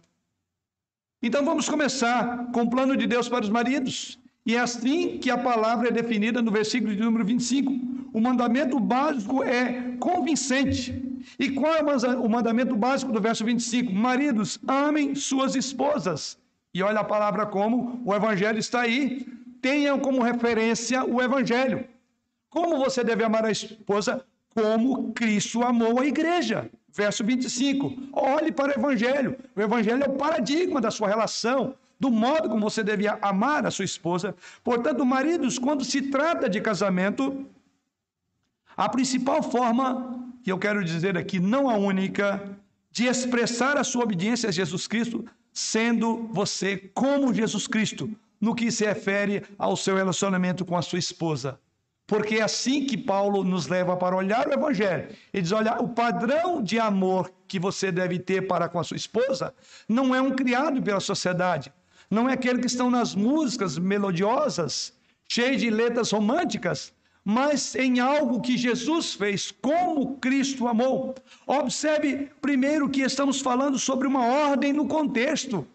[1.23, 4.19] Então vamos começar com o plano de Deus para os maridos.
[4.45, 7.71] E é assim que a palavra é definida no versículo de número 25.
[8.11, 11.01] O mandamento básico é convincente.
[11.39, 11.81] E qual é
[12.17, 13.93] o mandamento básico do verso 25?
[13.93, 16.37] Maridos, amem suas esposas.
[16.73, 19.25] E olha a palavra como o evangelho está aí.
[19.61, 21.85] Tenham como referência o evangelho.
[22.57, 24.25] Como você deve amar a esposa?
[24.55, 26.71] Como Cristo amou a igreja.
[26.91, 28.09] Verso 25.
[28.11, 29.37] Olhe para o Evangelho.
[29.55, 33.69] O Evangelho é o paradigma da sua relação, do modo como você deve amar a
[33.69, 34.35] sua esposa.
[34.63, 37.45] Portanto, maridos, quando se trata de casamento,
[38.75, 42.57] a principal forma, que eu quero dizer aqui, não a única,
[42.91, 48.09] de expressar a sua obediência a Jesus Cristo, sendo você como Jesus Cristo,
[48.41, 51.59] no que se refere ao seu relacionamento com a sua esposa.
[52.07, 55.09] Porque é assim que Paulo nos leva para olhar o Evangelho.
[55.33, 58.95] Ele diz: olha, o padrão de amor que você deve ter para com a sua
[58.95, 59.53] esposa
[59.89, 61.71] não é um criado pela sociedade,
[62.09, 64.93] não é aquele que estão nas músicas melodiosas,
[65.27, 66.93] cheias de letras românticas,
[67.25, 71.13] mas em algo que Jesus fez, como Cristo amou.
[71.45, 75.67] Observe primeiro que estamos falando sobre uma ordem no contexto.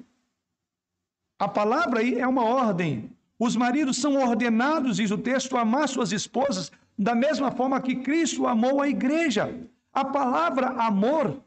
[1.38, 3.11] A palavra aí é uma ordem.
[3.44, 7.96] Os maridos são ordenados, diz o texto, a amar suas esposas da mesma forma que
[7.96, 9.52] Cristo amou a igreja.
[9.92, 11.42] A palavra amor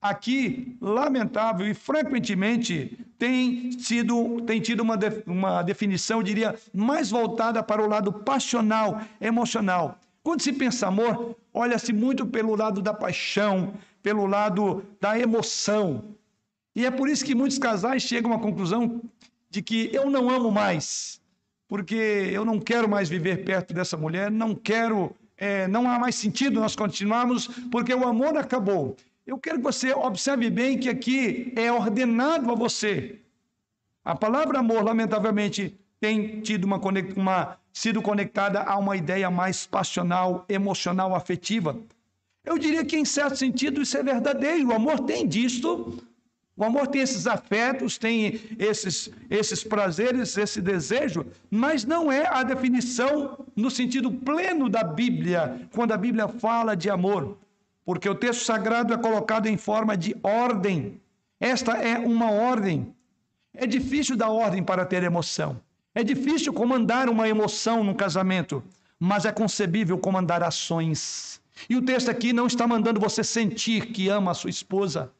[0.00, 7.10] aqui, lamentável e frequentemente tem sido tem tido uma, de, uma definição, eu diria, mais
[7.10, 9.98] voltada para o lado passional, emocional.
[10.22, 16.14] Quando se pensa amor, olha-se muito pelo lado da paixão, pelo lado da emoção.
[16.76, 19.02] E é por isso que muitos casais chegam à conclusão
[19.50, 21.23] de que eu não amo mais
[21.68, 21.94] porque
[22.32, 26.60] eu não quero mais viver perto dessa mulher, não quero, é, não há mais sentido
[26.60, 28.96] nós continuarmos, porque o amor acabou.
[29.26, 33.20] Eu quero que você observe bem que aqui é ordenado a você.
[34.04, 36.78] A palavra amor, lamentavelmente, tem tido uma,
[37.16, 41.76] uma sido conectada a uma ideia mais passional, emocional, afetiva.
[42.44, 44.68] Eu diria que, em certo sentido, isso é verdadeiro.
[44.68, 45.98] O amor tem disto,
[46.56, 52.44] O amor tem esses afetos, tem esses, esses prazeres, esse desejo, mas não é a
[52.44, 57.38] definição no sentido pleno da Bíblia, quando a Bíblia fala de amor,
[57.84, 61.00] porque o texto sagrado é colocado em forma de ordem.
[61.40, 62.94] Esta é uma ordem.
[63.52, 65.60] É difícil dar ordem para ter emoção.
[65.92, 68.62] É difícil comandar uma emoção no casamento,
[68.98, 71.40] mas é concebível comandar ações.
[71.68, 75.10] E o texto aqui não está mandando você sentir que ama a sua esposa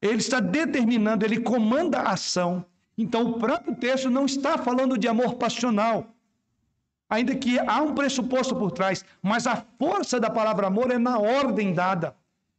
[0.00, 2.64] ele está determinando, ele comanda a ação.
[2.98, 6.14] Então, o próprio texto não está falando de amor passional,
[7.08, 11.18] ainda que há um pressuposto por trás, mas a força da palavra amor é na
[11.18, 12.16] ordem dada.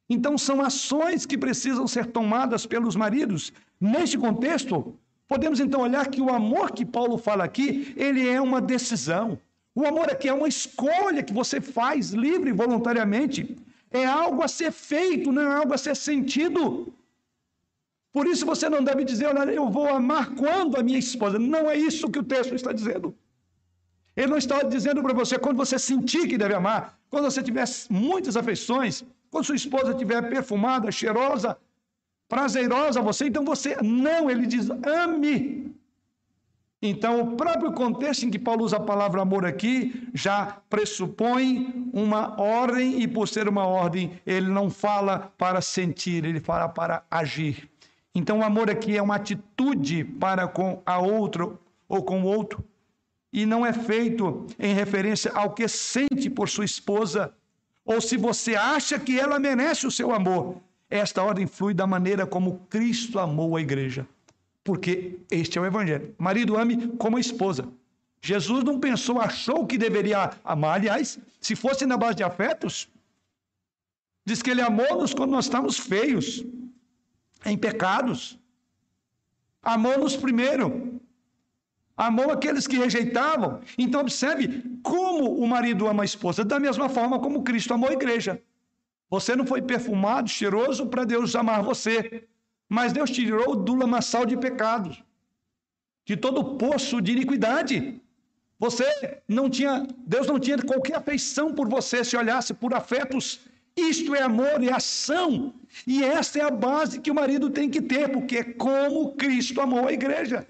[0.09, 3.51] Então, são ações que precisam ser tomadas pelos maridos.
[3.79, 4.95] Neste contexto,
[5.27, 9.37] podemos então olhar que o amor que Paulo fala aqui, ele é uma decisão.
[9.75, 13.57] O amor aqui é uma escolha que você faz livre e voluntariamente.
[13.91, 16.91] É algo a ser feito, não é algo a ser sentido.
[18.17, 21.37] Por isso você não deve dizer, olha, eu vou amar quando a minha esposa.
[21.37, 23.15] Não é isso que o texto está dizendo.
[24.15, 27.65] Ele não está dizendo para você quando você sentir que deve amar, quando você tiver
[27.91, 31.55] muitas afeições, quando sua esposa estiver perfumada, cheirosa,
[32.27, 34.67] prazerosa a você, então você não, ele diz
[35.03, 35.75] ame.
[36.81, 42.41] Então, o próprio contexto em que Paulo usa a palavra amor aqui já pressupõe uma
[42.41, 47.69] ordem, e por ser uma ordem, ele não fala para sentir, ele fala para agir.
[48.13, 51.49] Então, o amor aqui é uma atitude para com a outra
[51.87, 52.63] ou com o outro,
[53.31, 57.33] e não é feito em referência ao que sente por sua esposa,
[57.85, 60.57] ou se você acha que ela merece o seu amor.
[60.89, 64.07] Esta ordem flui da maneira como Cristo amou a igreja,
[64.63, 66.13] porque este é o evangelho.
[66.17, 67.67] Marido ame como a esposa.
[68.21, 70.75] Jesus não pensou, achou que deveria amar.
[70.75, 72.89] Aliás, se fosse na base de afetos,
[74.25, 76.43] diz que ele amou-nos quando nós estávamos feios,
[77.47, 78.37] em pecados.
[79.63, 81.01] Amou-nos primeiro.
[81.95, 83.61] Amou aqueles que rejeitavam.
[83.77, 87.93] Então, observe como o marido ama a esposa, da mesma forma como Cristo amou a
[87.93, 88.39] igreja.
[89.09, 92.27] Você não foi perfumado, cheiroso para Deus amar você,
[92.69, 95.01] mas Deus tirou do lamaçal de pecados,
[96.05, 98.01] de todo o poço de iniquidade.
[98.59, 98.85] Você
[99.27, 103.39] não tinha, Deus não tinha qualquer afeição por você se olhasse por afetos
[103.77, 105.53] isto é amor, é ação.
[105.85, 109.61] E esta é a base que o marido tem que ter, porque é como Cristo
[109.61, 110.47] amou a igreja.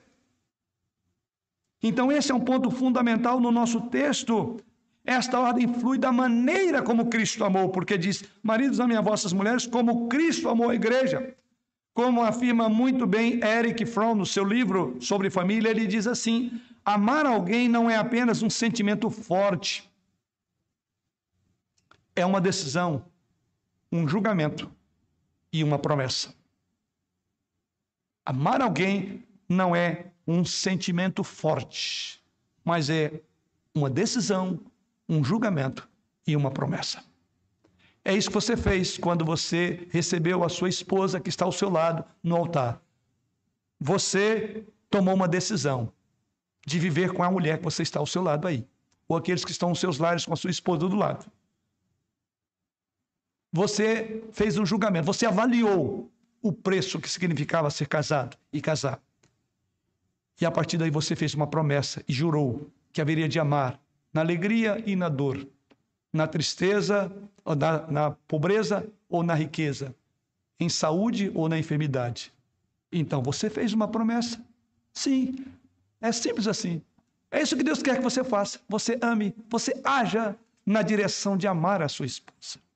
[1.84, 4.60] Então, esse é um ponto fundamental no nosso texto.
[5.06, 9.66] Esta ordem flui da maneira como Cristo amou, porque diz: Maridos, amem a vossas mulheres
[9.66, 11.36] como Cristo amou a igreja.
[11.94, 16.52] Como afirma muito bem Eric Fromm no seu livro sobre família, ele diz assim:
[16.84, 19.90] Amar alguém não é apenas um sentimento forte,
[22.16, 23.06] é uma decisão,
[23.92, 24.72] um julgamento
[25.52, 26.34] e uma promessa.
[28.26, 32.22] Amar alguém não é um sentimento forte,
[32.64, 33.22] mas é
[33.74, 34.60] uma decisão,
[35.08, 35.88] um julgamento
[36.26, 37.04] e uma promessa.
[38.04, 41.70] É isso que você fez quando você recebeu a sua esposa que está ao seu
[41.70, 42.82] lado no altar.
[43.80, 45.92] Você tomou uma decisão
[46.66, 48.68] de viver com a mulher que você está ao seu lado aí,
[49.08, 51.32] ou aqueles que estão nos seus lares com a sua esposa do lado.
[53.58, 56.12] Você fez um julgamento, você avaliou
[56.44, 59.02] o preço que significava ser casado e casar.
[60.40, 63.80] E a partir daí você fez uma promessa e jurou que haveria de amar
[64.14, 65.48] na alegria e na dor,
[66.14, 67.12] na tristeza,
[67.44, 69.96] na, na pobreza ou na riqueza,
[70.60, 72.32] em saúde ou na enfermidade.
[72.92, 74.40] Então você fez uma promessa.
[74.94, 75.48] Sim,
[76.00, 76.80] é simples assim.
[77.32, 78.60] É isso que Deus quer que você faça.
[78.70, 82.67] Você ame, você haja na direção de amar a sua esposa.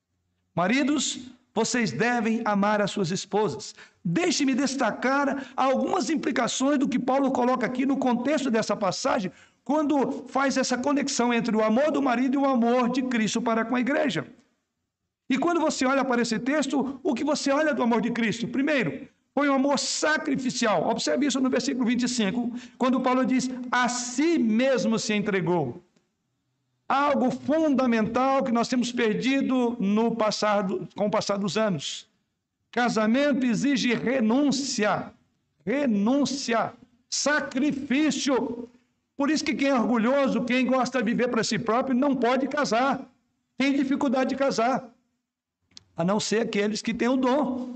[0.56, 3.74] Maridos, vocês devem amar as suas esposas.
[4.04, 9.32] Deixe-me destacar algumas implicações do que Paulo coloca aqui no contexto dessa passagem,
[9.64, 13.64] quando faz essa conexão entre o amor do marido e o amor de Cristo para
[13.64, 14.26] com a igreja.
[15.30, 18.48] E quando você olha para esse texto, o que você olha do amor de Cristo?
[18.48, 20.90] Primeiro, foi um amor sacrificial.
[20.90, 25.82] Observe isso no versículo 25, quando Paulo diz: A si mesmo se entregou
[26.92, 32.06] algo fundamental que nós temos perdido no passado, com o passar dos anos.
[32.70, 35.14] Casamento exige renúncia,
[35.66, 36.74] renúncia,
[37.10, 38.68] sacrifício.
[39.16, 42.50] Por isso que quem é orgulhoso, quem gosta de viver para si próprio, não pode
[42.50, 43.00] casar.
[43.58, 44.90] Tem dificuldade de casar.
[45.96, 47.70] A não ser aqueles que têm o dom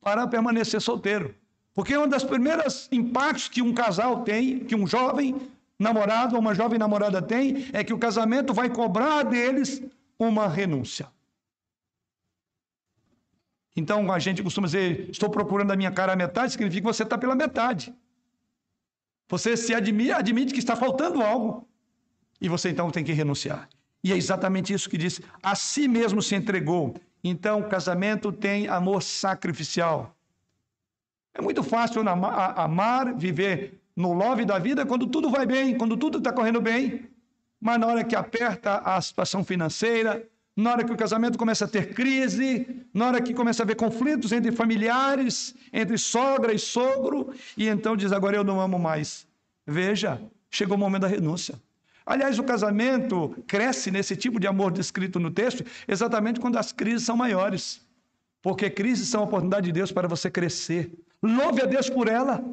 [0.00, 1.34] para permanecer solteiro.
[1.74, 5.36] Porque um dos primeiros impactos que um casal tem, que um jovem
[5.78, 9.82] namorado ou uma jovem namorada tem é que o casamento vai cobrar deles
[10.18, 11.08] uma renúncia.
[13.76, 17.02] Então a gente costuma dizer: estou procurando a minha cara à metade, significa que você
[17.02, 17.94] está pela metade.
[19.28, 21.66] Você se admite, admite que está faltando algo
[22.40, 23.68] e você então tem que renunciar.
[24.02, 26.94] E é exatamente isso que diz: a si mesmo se entregou.
[27.26, 30.14] Então, o casamento tem amor sacrificial.
[31.32, 36.18] É muito fácil amar, viver no love da vida quando tudo vai bem, quando tudo
[36.18, 37.08] está correndo bem.
[37.60, 40.26] Mas na hora que aperta a situação financeira,
[40.56, 43.76] na hora que o casamento começa a ter crise, na hora que começa a haver
[43.76, 49.26] conflitos entre familiares, entre sogra e sogro, e então diz: agora eu não amo mais.
[49.66, 50.20] Veja,
[50.50, 51.60] chegou o momento da renúncia.
[52.06, 57.02] Aliás, o casamento cresce nesse tipo de amor descrito no texto exatamente quando as crises
[57.02, 57.80] são maiores.
[58.42, 60.92] Porque crises são a oportunidade de Deus para você crescer.
[61.22, 62.44] Louve a Deus por ela.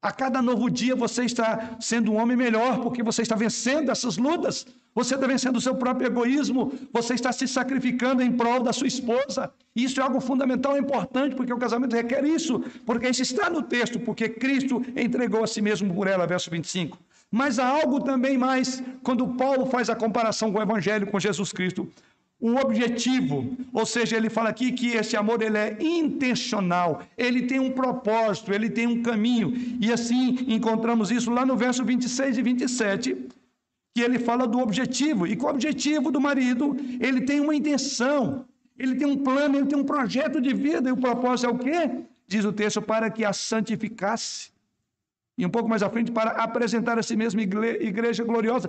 [0.00, 4.16] A cada novo dia você está sendo um homem melhor, porque você está vencendo essas
[4.16, 4.64] lutas.
[4.94, 6.72] Você está vencendo o seu próprio egoísmo.
[6.92, 9.52] Você está se sacrificando em prol da sua esposa.
[9.74, 12.60] Isso é algo fundamental e importante, porque o casamento requer isso.
[12.86, 16.98] Porque isso está no texto, porque Cristo entregou a si mesmo por ela, verso 25.
[17.30, 21.52] Mas há algo também mais, quando Paulo faz a comparação com o Evangelho, com Jesus
[21.52, 21.90] Cristo.
[22.40, 27.58] O objetivo, ou seja, ele fala aqui que esse amor ele é intencional, ele tem
[27.58, 29.52] um propósito, ele tem um caminho.
[29.80, 33.16] E assim encontramos isso lá no verso 26 e 27,
[33.92, 35.26] que ele fala do objetivo.
[35.26, 38.44] E com o objetivo do marido, ele tem uma intenção,
[38.78, 40.88] ele tem um plano, ele tem um projeto de vida.
[40.88, 41.90] E o propósito é o quê?
[42.28, 44.50] Diz o texto, para que a santificasse
[45.36, 48.68] e um pouco mais à frente, para apresentar a si mesmo igreja gloriosa.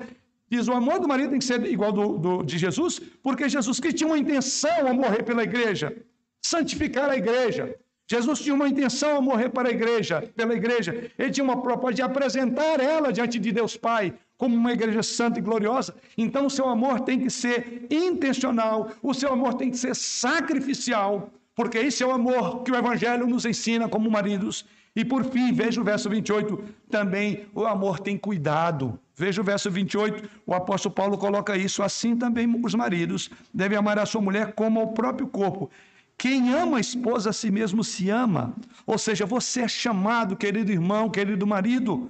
[0.49, 3.79] Diz: o amor do marido tem que ser igual do, do, de Jesus, porque Jesus
[3.79, 5.95] Cristo tinha uma intenção a morrer pela igreja,
[6.41, 7.75] santificar a igreja.
[8.11, 11.11] Jesus tinha uma intenção a morrer para a igreja, pela igreja.
[11.17, 15.37] Ele tinha uma proposta de apresentar ela diante de Deus Pai como uma igreja santa
[15.37, 15.93] e gloriosa.
[16.17, 21.29] Então o seu amor tem que ser intencional, o seu amor tem que ser sacrificial,
[21.53, 25.53] porque esse é o amor que o evangelho nos ensina como maridos e por fim,
[25.53, 28.99] veja o verso 28, também o amor tem cuidado.
[29.19, 31.83] Veja o verso 28, o apóstolo Paulo coloca isso.
[31.83, 35.69] Assim também os maridos devem amar a sua mulher como ao próprio corpo.
[36.17, 38.53] Quem ama a esposa a si mesmo se ama.
[38.87, 42.09] Ou seja, você é chamado, querido irmão, querido marido,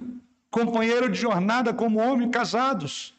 [0.52, 3.12] companheiro de jornada como homem casados.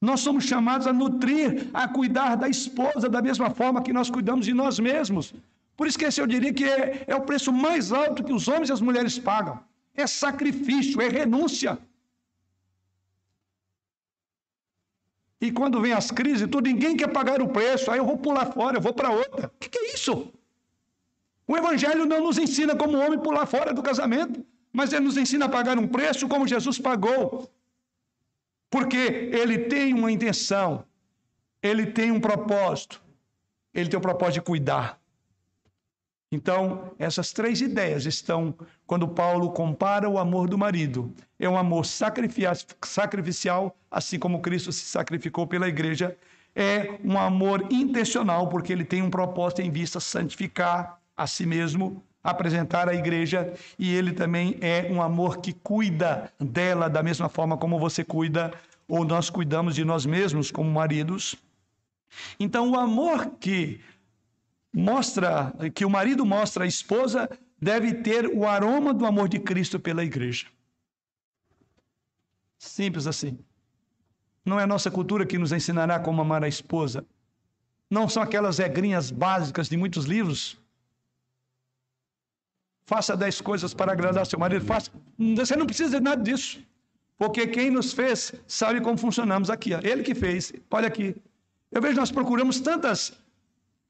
[0.00, 4.46] Nós somos chamados a nutrir, a cuidar da esposa da mesma forma que nós cuidamos
[4.46, 5.34] de nós mesmos.
[5.76, 8.48] Por isso que esse eu diria que é, é o preço mais alto que os
[8.48, 9.60] homens e as mulheres pagam.
[9.94, 11.78] É sacrifício, é renúncia.
[15.44, 18.46] E quando vem as crises, tudo, ninguém quer pagar o preço, aí eu vou pular
[18.50, 19.48] fora, eu vou para outra.
[19.48, 20.32] O que, que é isso?
[21.46, 24.42] O Evangelho não nos ensina como homem pular fora do casamento,
[24.72, 27.50] mas ele nos ensina a pagar um preço como Jesus pagou.
[28.70, 30.82] Porque ele tem uma intenção,
[31.62, 33.02] ele tem um propósito,
[33.74, 34.98] ele tem o propósito de cuidar.
[36.34, 38.52] Então, essas três ideias estão
[38.86, 41.14] quando Paulo compara o amor do marido.
[41.38, 46.16] É um amor sacrificial, assim como Cristo se sacrificou pela igreja.
[46.56, 52.02] É um amor intencional, porque ele tem um propósito em vista santificar a si mesmo,
[52.22, 57.56] apresentar a igreja, e ele também é um amor que cuida dela da mesma forma
[57.56, 58.52] como você cuida
[58.88, 61.36] ou nós cuidamos de nós mesmos como maridos.
[62.40, 63.80] Então, o amor que
[64.74, 69.78] mostra, que o marido mostra à esposa, deve ter o aroma do amor de Cristo
[69.78, 70.46] pela igreja.
[72.58, 73.38] Simples assim.
[74.44, 77.06] Não é nossa cultura que nos ensinará como amar a esposa.
[77.88, 80.58] Não são aquelas regrinhas básicas de muitos livros.
[82.86, 84.64] Faça dez coisas para agradar seu marido.
[84.64, 84.90] Faça.
[85.36, 86.60] Você não precisa de nada disso.
[87.16, 89.72] Porque quem nos fez sabe como funcionamos aqui.
[89.72, 90.52] Ele que fez.
[90.70, 91.14] Olha aqui.
[91.70, 93.23] Eu vejo nós procuramos tantas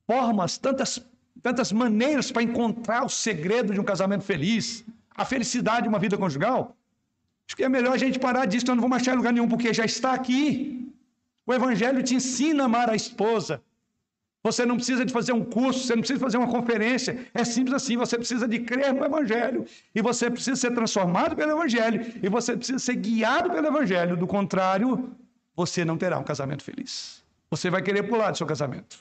[0.07, 1.05] formas, tantas,
[1.43, 4.85] tantas maneiras para encontrar o segredo de um casamento feliz,
[5.17, 6.77] a felicidade de uma vida conjugal.
[7.47, 9.49] Acho que é melhor a gente parar disso, eu não vou achar em lugar nenhum,
[9.49, 10.93] porque já está aqui.
[11.47, 13.63] O Evangelho te ensina a amar a esposa.
[14.43, 17.27] Você não precisa de fazer um curso, você não precisa fazer uma conferência.
[17.33, 19.67] É simples assim, você precisa de crer no Evangelho.
[19.95, 22.13] E você precisa ser transformado pelo Evangelho.
[22.23, 24.17] E você precisa ser guiado pelo Evangelho.
[24.17, 25.15] Do contrário,
[25.57, 27.23] você não terá um casamento feliz.
[27.51, 28.99] Você vai querer pular do seu casamento.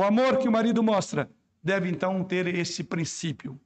[0.00, 1.28] O amor que o marido mostra
[1.62, 3.60] deve então ter esse princípio.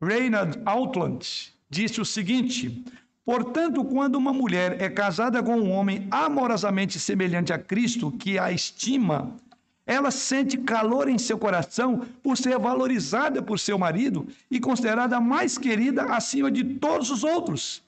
[0.00, 2.82] Reinhard Outland disse o seguinte:
[3.22, 8.50] Portanto, quando uma mulher é casada com um homem amorosamente semelhante a Cristo, que a
[8.50, 9.36] estima,
[9.84, 15.58] ela sente calor em seu coração por ser valorizada por seu marido e considerada mais
[15.58, 17.82] querida acima de todos os outros,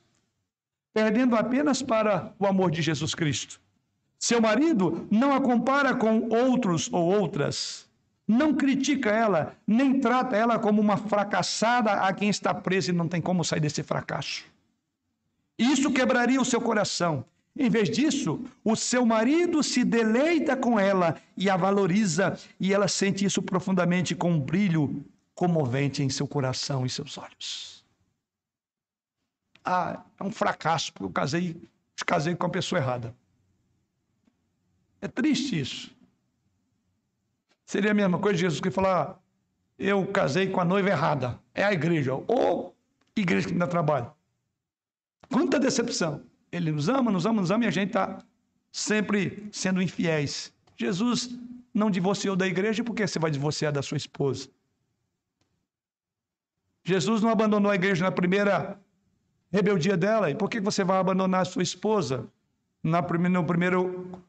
[0.92, 3.58] perdendo apenas para o amor de Jesus Cristo.
[4.18, 7.88] Seu marido não a compara com outros ou outras.
[8.28, 13.08] não critica ela, nem trata ela como uma fracassada a quem está presa e não
[13.08, 14.44] tem como sair desse fracasso.
[15.58, 17.24] Isso quebraria o seu coração.
[17.56, 22.86] Em vez disso, o seu marido se deleita com ela e a valoriza, e ela
[22.86, 25.02] sente isso profundamente com um brilho
[25.34, 27.84] comovente em seu coração e seus olhos.
[29.64, 31.56] Ah, é um fracasso, porque eu casei,
[32.06, 33.14] casei com a pessoa errada.
[35.00, 35.90] É triste isso.
[37.64, 39.20] Seria a mesma coisa Jesus que falar:
[39.78, 41.38] eu casei com a noiva errada.
[41.54, 42.14] É a igreja.
[42.26, 42.74] Ou
[43.14, 44.12] igreja que me dá trabalho.
[45.30, 46.22] Quanta decepção.
[46.50, 48.18] Ele nos ama, nos ama, nos ama e a gente está
[48.72, 50.52] sempre sendo infiéis.
[50.76, 51.30] Jesus
[51.74, 54.48] não divorciou da igreja, por que você vai divorciar da sua esposa?
[56.84, 58.80] Jesus não abandonou a igreja na primeira
[59.52, 62.26] rebeldia dela, e por que você vai abandonar a sua esposa
[62.82, 64.22] no primeiro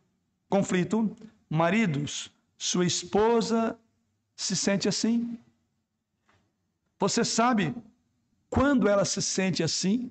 [0.49, 1.15] conflito?
[1.49, 3.77] Maridos, sua esposa
[4.35, 5.37] se sente assim?
[6.99, 7.73] Você sabe
[8.49, 10.09] quando ela se sente assim?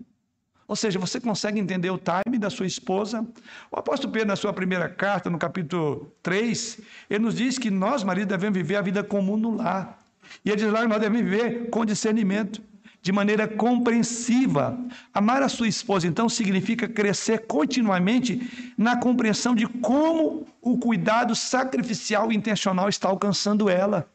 [0.67, 3.27] Ou seja, você consegue entender o time da sua esposa?
[3.71, 8.05] O apóstolo Pedro, na sua primeira carta, no capítulo 3, ele nos diz que nós,
[8.05, 9.99] maridos, devemos viver a vida comum no lar.
[10.45, 12.63] E ele diz lá que nós devemos viver com discernimento,
[13.01, 14.79] de maneira compreensiva.
[15.15, 22.31] Amar a sua esposa, então, significa crescer continuamente na compreensão de como o cuidado sacrificial
[22.31, 24.11] e intencional está alcançando ela.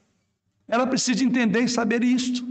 [0.67, 2.45] Ela precisa entender e saber isto.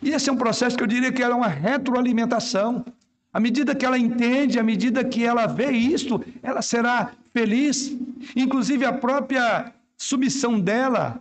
[0.00, 2.84] E esse é um processo que eu diria que é uma retroalimentação.
[3.32, 7.96] À medida que ela entende, à medida que ela vê isto, ela será feliz.
[8.36, 11.20] Inclusive, a própria submissão dela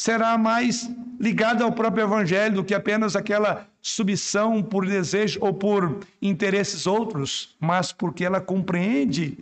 [0.00, 0.90] será mais
[1.20, 7.54] ligada ao próprio evangelho do que apenas aquela submissão por desejo ou por interesses outros,
[7.60, 9.36] mas porque ela compreende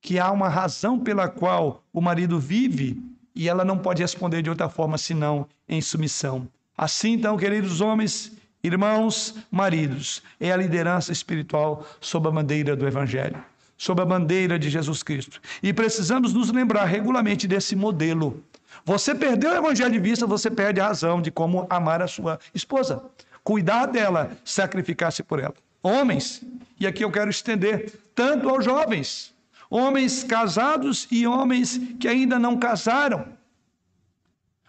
[0.00, 3.00] que há uma razão pela qual o marido vive
[3.32, 6.48] e ela não pode responder de outra forma senão em submissão.
[6.76, 8.32] Assim, então, queridos homens,
[8.64, 13.38] irmãos, maridos, é a liderança espiritual sob a bandeira do evangelho,
[13.78, 15.40] sob a bandeira de Jesus Cristo.
[15.62, 18.42] E precisamos nos lembrar regularmente desse modelo
[18.84, 22.38] você perdeu o evangelho de vista, você perde a razão de como amar a sua
[22.54, 23.02] esposa.
[23.42, 25.54] Cuidar dela, sacrificar-se por ela.
[25.82, 26.42] Homens,
[26.80, 29.34] e aqui eu quero estender tanto aos jovens,
[29.70, 33.26] homens casados e homens que ainda não casaram.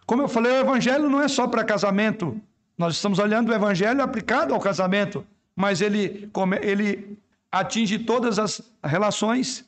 [0.06, 2.40] Como eu falei, o evangelho não é só para casamento.
[2.78, 6.30] Nós estamos olhando o evangelho aplicado ao casamento, mas ele,
[6.62, 7.18] ele
[7.52, 9.66] atinge todas as relações,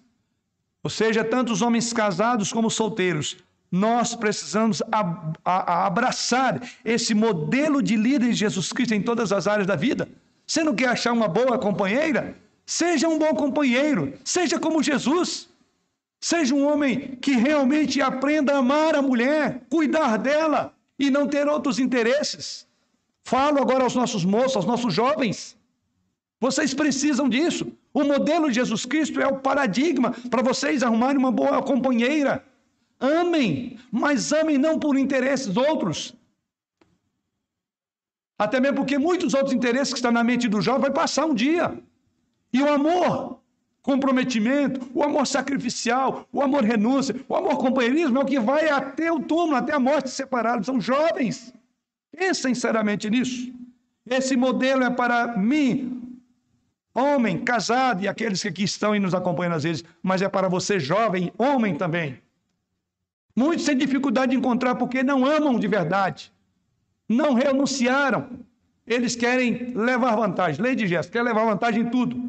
[0.83, 3.37] ou seja, tanto os homens casados como solteiros
[3.71, 4.81] nós precisamos
[5.45, 10.07] abraçar esse modelo de líder de Jesus Cristo em todas as áreas da vida.
[10.45, 12.35] Você não quer achar uma boa companheira?
[12.65, 15.47] Seja um bom companheiro, seja como Jesus.
[16.21, 21.47] Seja um homem que realmente aprenda a amar a mulher, cuidar dela e não ter
[21.47, 22.67] outros interesses.
[23.23, 25.55] Falo agora aos nossos moços, aos nossos jovens.
[26.41, 27.71] Vocês precisam disso.
[27.93, 32.43] O modelo de Jesus Cristo é o paradigma para vocês arrumarem uma boa companheira.
[32.99, 36.13] Amem, mas amem não por interesses outros.
[38.37, 41.33] Até mesmo porque muitos outros interesses que estão na mente do jovem vai passar um
[41.33, 41.77] dia.
[42.51, 43.39] E o amor,
[43.81, 49.11] comprometimento, o amor sacrificial, o amor renúncia, o amor companheirismo é o que vai até
[49.11, 50.65] o túmulo, até a morte separados.
[50.65, 51.53] São jovens.
[52.15, 53.53] Pensem sinceramente nisso.
[54.05, 56.19] Esse modelo é para mim,
[56.93, 60.49] homem, casado e aqueles que aqui estão e nos acompanham às vezes, mas é para
[60.49, 62.19] você, jovem, homem também.
[63.35, 66.31] Muitos têm dificuldade de encontrar porque não amam de verdade.
[67.07, 68.27] Não renunciaram.
[68.85, 70.61] Eles querem levar vantagem.
[70.61, 72.21] Lei de gesto, quer levar vantagem em tudo.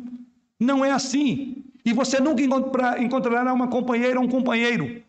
[0.59, 1.65] Não é assim.
[1.85, 2.43] E você nunca
[2.99, 5.03] encontrará uma companheira ou um companheiro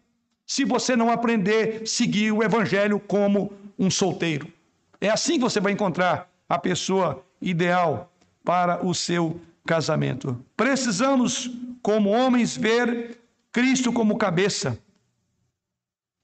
[0.46, 4.48] se você não aprender a seguir o evangelho como um solteiro.
[5.00, 8.12] É assim que você vai encontrar a pessoa ideal
[8.44, 10.38] para o seu casamento.
[10.56, 11.50] Precisamos,
[11.82, 13.18] como homens, ver
[13.52, 14.78] Cristo como cabeça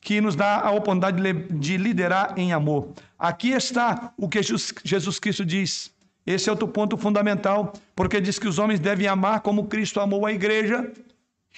[0.02, 2.94] que nos dá a oportunidade de liderar em amor.
[3.18, 5.92] Aqui está o que Jesus Cristo diz.
[6.26, 10.26] Esse é outro ponto fundamental, porque diz que os homens devem amar como Cristo amou
[10.26, 10.92] a igreja.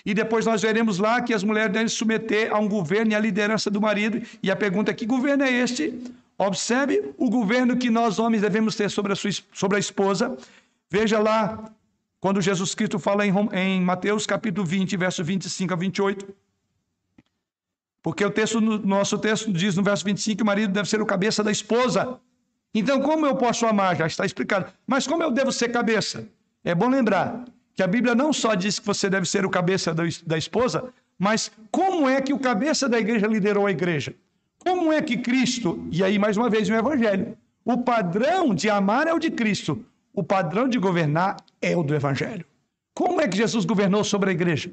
[0.06, 3.16] E depois nós veremos lá que as mulheres devem se submeter a um governo e
[3.16, 4.22] à liderança do marido.
[4.42, 6.00] E a pergunta é: que governo é este?
[6.38, 10.38] Observe o governo que nós homens devemos ter sobre a, sua, sobre a esposa.
[10.90, 11.70] Veja lá,
[12.20, 16.49] quando Jesus Cristo fala em, em Mateus capítulo 20, verso 25 a 28.
[18.02, 21.06] Porque o texto, nosso texto diz no verso 25 que o marido deve ser o
[21.06, 22.20] cabeça da esposa.
[22.74, 23.96] Então, como eu posso amar?
[23.96, 24.72] Já está explicado.
[24.88, 26.28] Mas como eu devo ser cabeça?
[26.64, 27.44] É bom lembrar
[27.76, 31.52] que a Bíblia não só diz que você deve ser o cabeça da esposa, Mas
[31.70, 34.16] como é que o cabeça da igreja liderou a igreja?
[34.58, 39.06] Como é que Cristo, e aí mais uma vez o evangelho, o padrão de amar
[39.08, 42.46] é o de Cristo, o padrão de governar é o do evangelho.
[42.94, 44.72] Como é que Jesus governou sobre a igreja?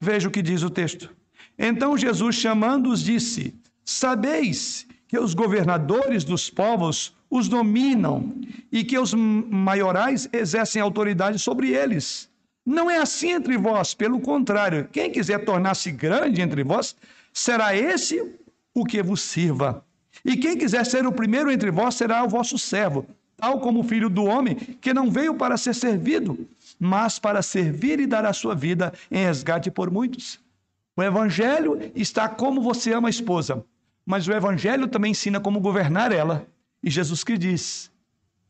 [0.00, 1.10] Veja o que diz o texto.
[1.58, 8.34] Então Jesus, chamando-os, disse: Sabeis que os governadores dos povos os dominam
[8.70, 12.28] e que os maiorais exercem autoridade sobre eles.
[12.64, 16.96] Não é assim entre vós, pelo contrário, quem quiser tornar-se grande entre vós,
[17.32, 18.20] será esse
[18.74, 19.84] o que vos sirva.
[20.24, 23.84] E quem quiser ser o primeiro entre vós será o vosso servo, tal como o
[23.84, 26.46] filho do homem, que não veio para ser servido,
[26.78, 30.38] mas para servir e dar a sua vida em resgate por muitos.
[30.96, 33.64] O evangelho está como você ama a esposa,
[34.04, 36.46] mas o evangelho também ensina como governar ela.
[36.82, 37.90] E Jesus que diz: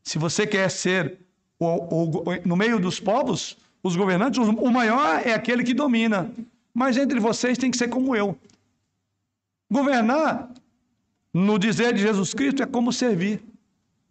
[0.03, 1.19] se você quer ser
[1.59, 6.31] o, o, no meio dos povos, os governantes, o maior é aquele que domina.
[6.73, 8.39] Mas entre vocês tem que ser como eu.
[9.71, 10.51] Governar,
[11.33, 13.43] no dizer de Jesus Cristo, é como servir.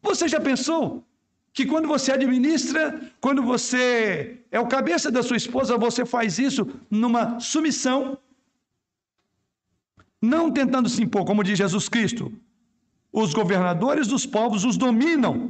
[0.01, 1.03] Você já pensou
[1.55, 6.67] que quando você administra, quando você é o cabeça da sua esposa, você faz isso
[6.91, 8.17] numa submissão,
[10.21, 12.29] não tentando se impor, como diz Jesus Cristo.
[13.09, 15.49] Os governadores dos povos os dominam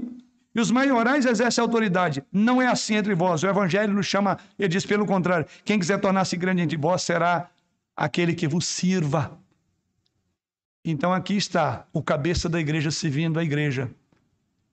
[0.54, 2.24] e os maiorais exercem autoridade.
[2.32, 3.42] Não é assim entre vós.
[3.42, 7.50] O evangelho nos chama, ele diz pelo contrário: quem quiser tornar-se grande entre vós será
[7.98, 9.40] aquele que vos sirva.
[10.84, 13.90] Então aqui está o cabeça da igreja servindo a igreja.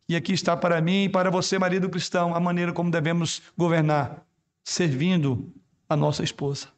[0.09, 4.26] E aqui está para mim e para você, marido cristão, a maneira como devemos governar,
[4.64, 5.53] servindo
[5.88, 6.68] a nossa esposa.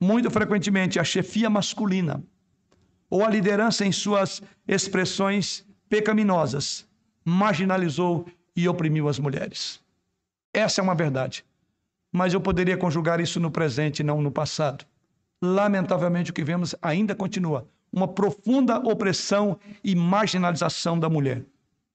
[0.00, 2.22] Muito frequentemente, a chefia masculina
[3.10, 6.86] ou a liderança em suas expressões pecaminosas
[7.24, 9.80] marginalizou e oprimiu as mulheres.
[10.52, 11.44] Essa é uma verdade.
[12.12, 14.84] Mas eu poderia conjugar isso no presente não no passado.
[15.42, 21.44] Lamentavelmente, o que vemos ainda continua uma profunda opressão e marginalização da mulher.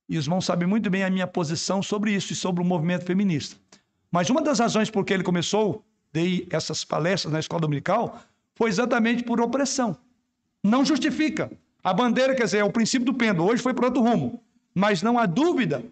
[0.07, 3.05] E os irmãos sabem muito bem a minha posição sobre isso e sobre o movimento
[3.05, 3.55] feminista.
[4.11, 8.19] Mas uma das razões por que ele começou, dei essas palestras na escola dominical,
[8.55, 9.97] foi exatamente por opressão.
[10.63, 11.51] Não justifica.
[11.83, 14.41] A bandeira, quer dizer, é o princípio do pêndulo, hoje foi para outro rumo.
[14.73, 15.83] Mas não há dúvida,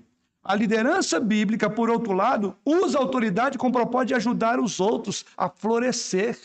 [0.43, 4.79] a liderança bíblica, por outro lado, usa a autoridade com o propósito de ajudar os
[4.79, 6.37] outros a florescer.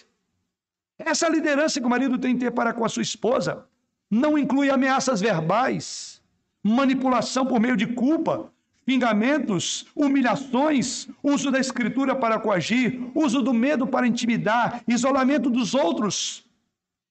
[0.98, 3.66] Essa liderança que o marido tem que ter para com a sua esposa
[4.10, 6.22] não inclui ameaças verbais,
[6.62, 8.50] manipulação por meio de culpa,
[8.88, 16.44] xingamentos, humilhações, uso da escritura para coagir, uso do medo para intimidar, isolamento dos outros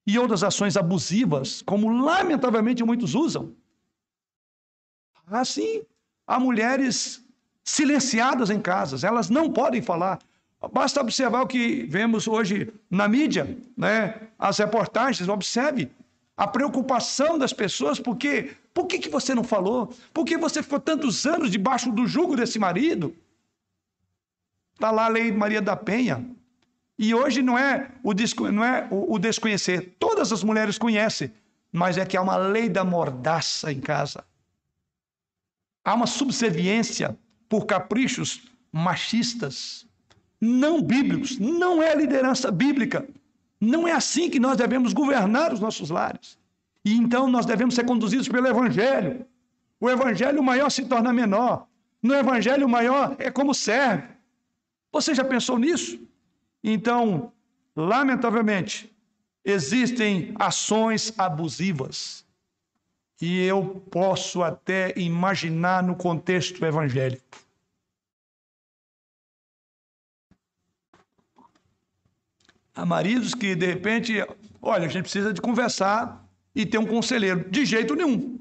[0.06, 3.52] e outras ações abusivas, como lamentavelmente muitos usam.
[5.26, 5.82] Assim,
[6.26, 7.24] há mulheres
[7.62, 10.18] silenciadas em casas, elas não podem falar,
[10.72, 14.28] Basta observar o que vemos hoje na mídia, né?
[14.38, 15.90] as reportagens, observe
[16.36, 19.94] a preocupação das pessoas, porque por que, que você não falou?
[20.12, 23.14] Por que você ficou tantos anos debaixo do jugo desse marido?
[24.74, 26.24] Está lá a lei Maria da Penha.
[26.98, 28.12] E hoje não é, o,
[28.50, 31.32] não é o, o desconhecer, todas as mulheres conhecem,
[31.70, 34.24] mas é que há uma lei da mordaça em casa.
[35.84, 37.16] Há uma subserviência
[37.48, 38.42] por caprichos
[38.72, 39.86] machistas
[40.40, 41.38] não bíblicos.
[41.38, 43.06] Não é liderança bíblica.
[43.60, 46.38] Não é assim que nós devemos governar os nossos lares.
[46.84, 49.26] E então nós devemos ser conduzidos pelo Evangelho.
[49.80, 51.66] O Evangelho maior se torna menor.
[52.02, 54.08] No Evangelho maior é como serve.
[54.92, 55.98] Você já pensou nisso?
[56.62, 57.32] Então,
[57.74, 58.94] lamentavelmente,
[59.44, 62.24] existem ações abusivas.
[63.20, 67.45] E eu posso até imaginar no contexto evangélico.
[72.76, 74.22] Há maridos que, de repente,
[74.60, 76.22] olha, a gente precisa de conversar
[76.54, 77.48] e ter um conselheiro.
[77.48, 78.38] De jeito nenhum.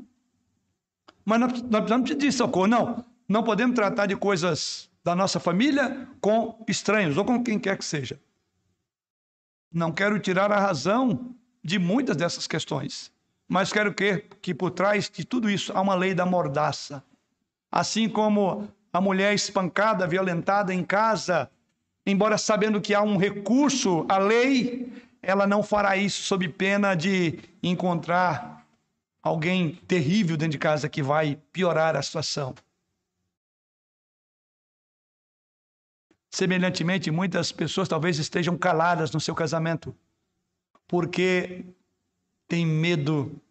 [1.24, 2.68] Mas nós, precisamos de socorro.
[2.68, 7.78] Não, não podemos tratar de coisas da nossa família com estranhos ou com quem quer
[7.78, 8.20] que seja.
[9.72, 11.34] Não quero tirar a razão
[11.64, 13.12] de muitas dessas questões,
[13.48, 17.02] mas quero que, que por trás de tudo isso há uma lei da mordaça.
[17.72, 21.50] Assim como a mulher espancada, violentada em casa,
[22.06, 27.40] embora sabendo que há um recurso à lei, ela não fará isso sob pena de
[27.64, 28.66] encontrar
[29.24, 32.54] alguém terrível dentro de casa que vai piorar a situação.
[36.30, 39.96] Semelhantemente, muitas pessoas talvez estejam caladas no seu casamento,
[40.86, 41.66] porque
[42.48, 43.42] tem medo,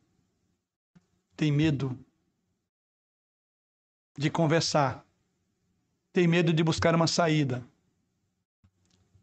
[1.34, 1.98] tem medo
[4.16, 5.04] de conversar,
[6.12, 7.66] tem medo de buscar uma saída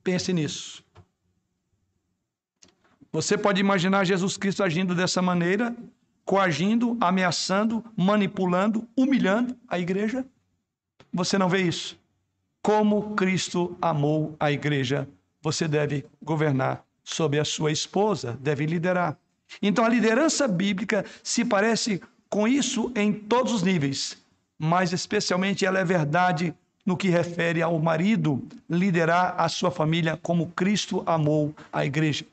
[0.03, 0.83] Pense nisso.
[3.11, 5.75] Você pode imaginar Jesus Cristo agindo dessa maneira,
[6.23, 10.25] coagindo, ameaçando, manipulando, humilhando a igreja?
[11.13, 11.99] Você não vê isso?
[12.61, 15.09] Como Cristo amou a igreja,
[15.41, 19.17] você deve governar sobre a sua esposa, deve liderar.
[19.61, 24.17] Então a liderança bíblica se parece com isso em todos os níveis,
[24.57, 30.47] mas especialmente ela é verdade no que refere ao marido liderar a sua família como
[30.47, 32.25] Cristo amou a igreja.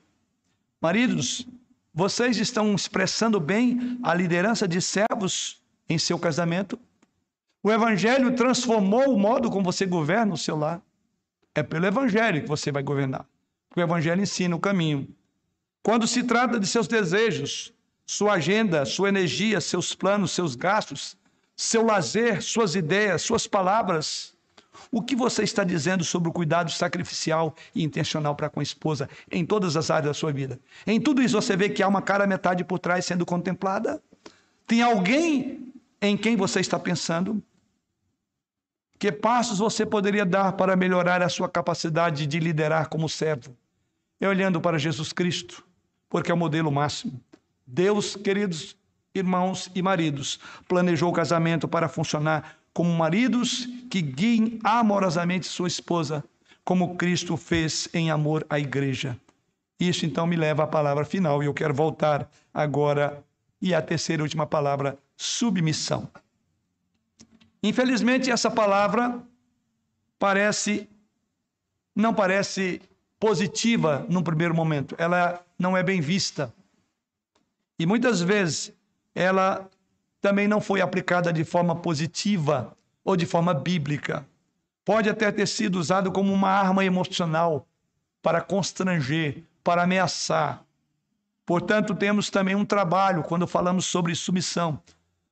[0.81, 1.47] Maridos,
[1.93, 6.79] vocês estão expressando bem a liderança de servos em seu casamento?
[7.63, 10.81] O evangelho transformou o modo como você governa o seu lar.
[11.55, 13.27] É pelo evangelho que você vai governar.
[13.77, 15.09] O evangelho ensina o caminho.
[15.83, 17.73] Quando se trata de seus desejos,
[18.07, 21.17] sua agenda, sua energia, seus planos, seus gastos,
[21.57, 24.35] seu lazer, suas ideias, suas palavras,
[24.91, 29.09] o que você está dizendo sobre o cuidado sacrificial e intencional para com a esposa
[29.31, 30.59] em todas as áreas da sua vida?
[30.87, 34.03] Em tudo isso você vê que há uma cara metade por trás sendo contemplada?
[34.67, 37.43] Tem alguém em quem você está pensando?
[38.99, 43.57] Que passos você poderia dar para melhorar a sua capacidade de liderar como servo?
[44.21, 45.65] É olhando para Jesus Cristo,
[46.09, 47.21] porque é o modelo máximo.
[47.65, 48.77] Deus, queridos
[49.15, 56.25] irmãos e maridos, planejou o casamento para funcionar como maridos que guiem amorosamente sua esposa,
[56.65, 59.19] como Cristo fez em amor à igreja.
[59.81, 63.25] Isso então me leva à palavra final e eu quero voltar agora
[63.61, 66.09] e a terceira e última palavra, submissão.
[67.63, 69.21] Infelizmente essa palavra
[70.19, 70.89] parece
[71.95, 72.81] não parece
[73.19, 76.55] positiva num primeiro momento, ela não é bem vista.
[77.79, 78.73] E muitas vezes
[79.15, 79.69] ela
[80.21, 84.27] também não foi aplicada de forma positiva ou de forma bíblica.
[84.85, 87.67] Pode até ter sido usado como uma arma emocional
[88.23, 90.63] para constranger, para ameaçar.
[91.45, 94.83] Portanto, temos também um trabalho quando falamos sobre submissão.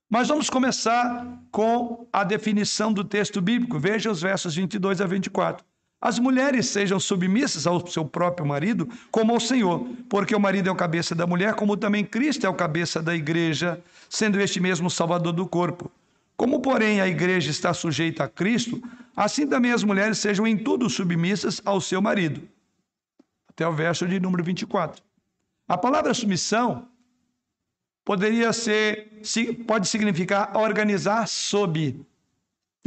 [0.09, 3.77] Mas vamos começar com a definição do texto bíblico.
[3.77, 5.65] Veja os versos 22 a 24.
[5.99, 10.71] As mulheres sejam submissas ao seu próprio marido, como ao Senhor, porque o marido é
[10.71, 14.87] o cabeça da mulher, como também Cristo é o cabeça da igreja, sendo este mesmo
[14.87, 15.91] o salvador do corpo.
[16.35, 18.79] Como, porém, a igreja está sujeita a Cristo,
[19.15, 22.47] assim também as mulheres sejam em tudo submissas ao seu marido.
[23.49, 25.01] Até o verso de número 24.
[25.67, 26.87] A palavra submissão
[28.05, 29.19] poderia ser,
[29.65, 31.99] pode significar organizar sob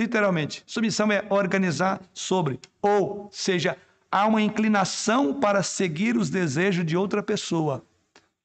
[0.00, 3.76] Literalmente, submissão é organizar sobre, ou seja,
[4.10, 7.84] há uma inclinação para seguir os desejos de outra pessoa.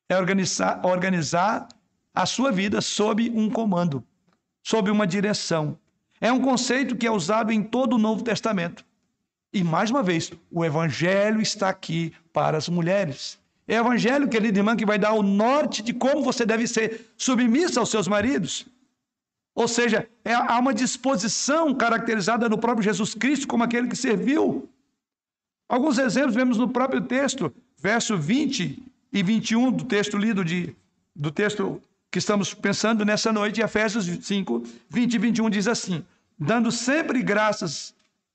[0.10, 1.70] É organizar, organizar
[2.14, 4.04] a sua vida sob um comando,
[4.62, 5.80] sob uma direção.
[6.20, 8.84] É um conceito que é usado em todo o Novo Testamento.
[9.54, 13.40] E mais uma vez, o evangelho está aqui para as mulheres.
[13.66, 17.14] É o evangelho, querido irmão, que vai dar o norte de como você deve ser
[17.16, 18.66] submissa aos seus maridos.
[19.56, 24.70] Ou seja, é, há uma disposição caracterizada no próprio Jesus Cristo como aquele que serviu.
[25.68, 27.52] Alguns exemplos vemos no próprio texto,
[27.82, 28.84] verso 20
[29.14, 30.76] e 21 do texto lido de,
[31.16, 31.82] do texto
[32.12, 36.04] que estamos pensando nessa noite, Efésios 5, 20 e 21 diz assim:
[36.38, 37.94] dando sempre graças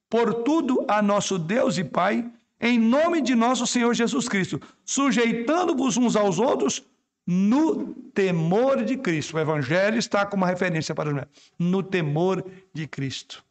[0.09, 2.29] por tudo a nosso Deus e Pai,
[2.61, 6.83] em nome de nosso Senhor Jesus Cristo, sujeitando-vos uns aos outros
[7.27, 9.37] no temor de Cristo.
[9.37, 11.27] O Evangelho está como referência para nós.
[11.59, 13.45] No temor de Cristo.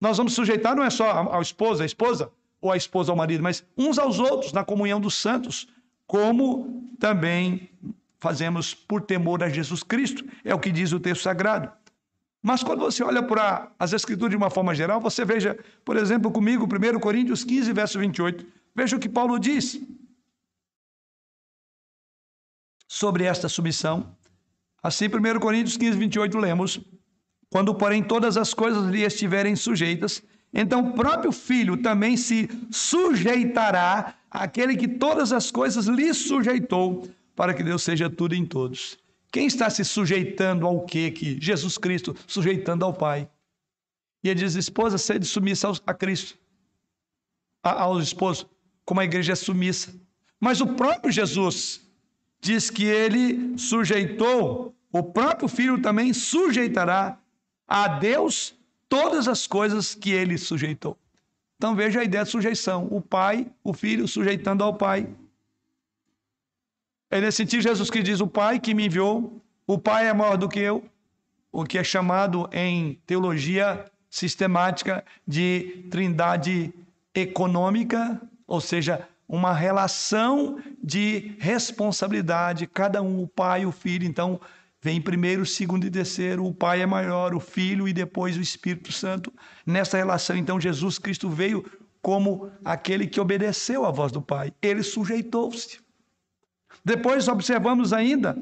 [0.00, 2.30] Nós vamos sujeitar não é só ao esposo, a esposa,
[2.60, 5.68] ou a esposa ao marido, mas uns aos outros na comunhão dos santos,
[6.06, 7.70] como também
[8.18, 10.24] fazemos por temor a Jesus Cristo.
[10.44, 11.70] É o que diz o texto sagrado.
[12.42, 16.30] Mas quando você olha para as Escrituras de uma forma geral, você veja, por exemplo,
[16.30, 18.46] comigo, 1 Coríntios 15, verso 28.
[18.74, 19.80] Veja o que Paulo diz
[22.96, 24.16] sobre esta submissão.
[24.82, 26.80] Assim, 1 Coríntios 15, 28, lemos:
[27.50, 30.22] Quando, porém, todas as coisas lhe estiverem sujeitas,
[30.52, 37.52] então o próprio filho também se sujeitará àquele que todas as coisas lhe sujeitou, para
[37.52, 38.96] que Deus seja tudo em todos.
[39.30, 41.10] Quem está se sujeitando ao quê?
[41.10, 43.28] Que Jesus Cristo sujeitando ao Pai.
[44.24, 46.38] E ele diz: esposa, sede submissa a Cristo,
[47.62, 48.48] ao esposo,
[48.86, 49.92] como a igreja é submissa.
[50.40, 51.85] Mas o próprio Jesus
[52.40, 57.18] diz que ele sujeitou, o próprio filho também sujeitará
[57.66, 58.54] a Deus
[58.88, 60.96] todas as coisas que ele sujeitou.
[61.56, 65.08] Então veja a ideia de sujeição: o pai, o filho sujeitando ao pai.
[67.10, 70.36] É nesse sentido Jesus que diz: o pai que me enviou, o pai é maior
[70.36, 70.84] do que eu,
[71.50, 76.72] o que é chamado em teologia sistemática de trindade
[77.14, 84.06] econômica, ou seja, uma relação de responsabilidade, cada um, o pai e o filho.
[84.06, 84.40] Então,
[84.80, 88.92] vem primeiro, segundo e terceiro, o pai é maior, o filho e depois o Espírito
[88.92, 89.32] Santo.
[89.66, 91.64] Nessa relação, então, Jesus Cristo veio
[92.00, 95.80] como aquele que obedeceu à voz do pai, ele sujeitou-se.
[96.84, 98.40] Depois observamos ainda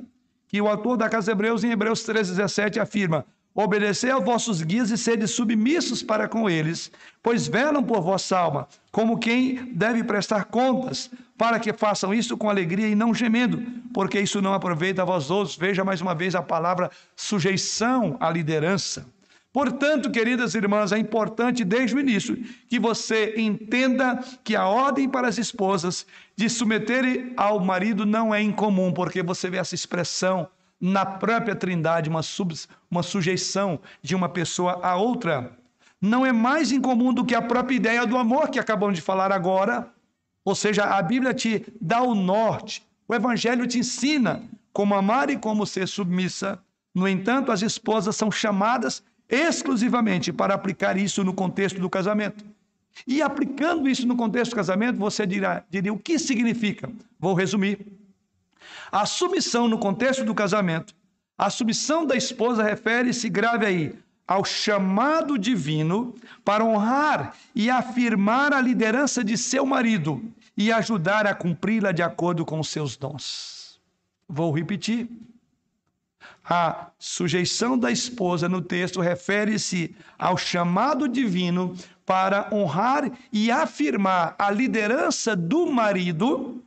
[0.49, 3.25] que o autor da Casa de Hebreus, em Hebreus 3,17, afirma:
[3.55, 6.91] Obedecei aos vossos guias e sede submissos para com eles,
[7.23, 12.51] pois velam por vossa alma, como quem deve prestar contas, para que façam isso com
[12.51, 15.57] alegria e não gemendo, porque isso não aproveita a vós outros.
[15.57, 19.07] Veja mais uma vez a palavra sujeição à liderança.
[19.53, 22.37] Portanto, queridas irmãs, é importante desde o início
[22.69, 26.05] que você entenda que a ordem para as esposas
[26.37, 30.49] de submeterem ao marido não é incomum, porque você vê essa expressão
[30.81, 32.55] na própria Trindade, uma, sub,
[32.91, 35.57] uma sujeição de uma pessoa a outra,
[36.01, 39.33] não é mais incomum do que a própria ideia do amor que acabamos de falar
[39.33, 39.89] agora.
[40.45, 45.37] Ou seja, a Bíblia te dá o norte, o Evangelho te ensina como amar e
[45.37, 46.59] como ser submissa.
[46.95, 52.45] No entanto, as esposas são chamadas exclusivamente para aplicar isso no contexto do casamento.
[53.07, 56.91] E aplicando isso no contexto do casamento, você dirá, diria o que significa?
[57.19, 58.04] Vou resumir.
[58.91, 60.95] A submissão no contexto do casamento,
[61.37, 68.61] a submissão da esposa refere-se, grave aí, ao chamado divino para honrar e afirmar a
[68.61, 70.23] liderança de seu marido
[70.57, 73.81] e ajudar a cumpri-la de acordo com seus dons.
[74.29, 75.09] Vou repetir.
[76.43, 84.51] A sujeição da esposa no texto refere-se ao chamado divino para honrar e afirmar a
[84.51, 86.63] liderança do marido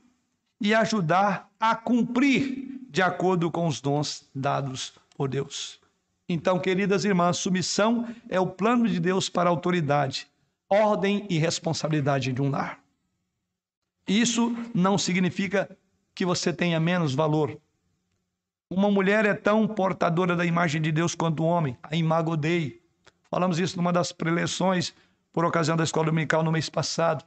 [0.59, 5.79] e ajudar a cumprir de acordo com os dons dados por Deus.
[6.29, 10.27] Então, queridas irmãs, submissão é o plano de Deus para a autoridade,
[10.69, 12.79] ordem e responsabilidade de um lar.
[14.07, 15.69] Isso não significa
[16.13, 17.59] que você tenha menos valor.
[18.69, 22.35] Uma mulher é tão portadora da imagem de Deus quanto o um homem, a imago
[22.35, 22.81] Dei.
[23.29, 24.93] Falamos isso numa das preleções
[25.31, 27.23] por ocasião da escola dominical no mês passado.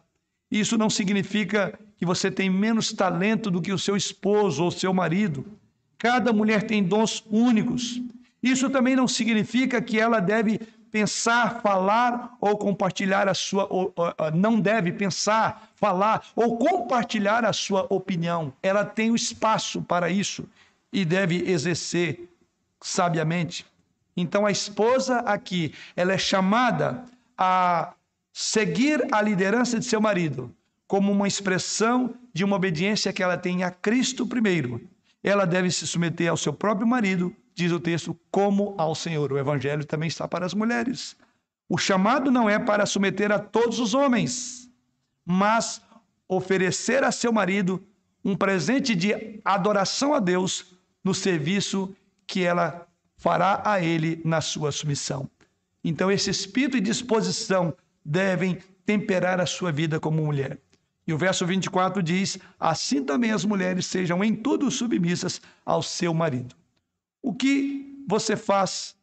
[0.50, 4.92] Isso não significa que você tem menos talento do que o seu esposo ou seu
[4.92, 5.46] marido.
[5.98, 8.00] Cada mulher tem dons únicos.
[8.42, 10.58] Isso também não significa que ela deve
[10.90, 17.52] pensar, falar ou compartilhar a sua ou, ou, não deve pensar, falar ou compartilhar a
[17.52, 18.52] sua opinião.
[18.62, 20.48] Ela tem o espaço para isso
[20.92, 22.28] e deve exercer
[22.80, 23.64] sabiamente.
[24.16, 27.04] Então a esposa aqui, ela é chamada
[27.36, 27.92] a
[28.32, 30.54] seguir a liderança de seu marido
[30.86, 34.80] como uma expressão de uma obediência que ela tem a Cristo primeiro.
[35.22, 39.32] Ela deve se submeter ao seu próprio marido, diz o texto, como ao Senhor.
[39.32, 41.16] O evangelho também está para as mulheres.
[41.68, 44.68] O chamado não é para submeter a todos os homens,
[45.24, 45.80] mas
[46.26, 47.80] oferecer a seu marido
[48.24, 50.74] um presente de adoração a Deus
[51.04, 51.94] no serviço
[52.26, 52.84] que ela
[53.16, 55.30] fará a ele na sua submissão.
[55.84, 57.72] Então, esse espírito e disposição
[58.10, 60.58] devem temperar a sua vida como mulher.
[61.06, 66.12] E o verso 24 diz: Assim também as mulheres sejam em tudo submissas ao seu
[66.12, 66.56] marido.
[67.22, 68.96] O que você faz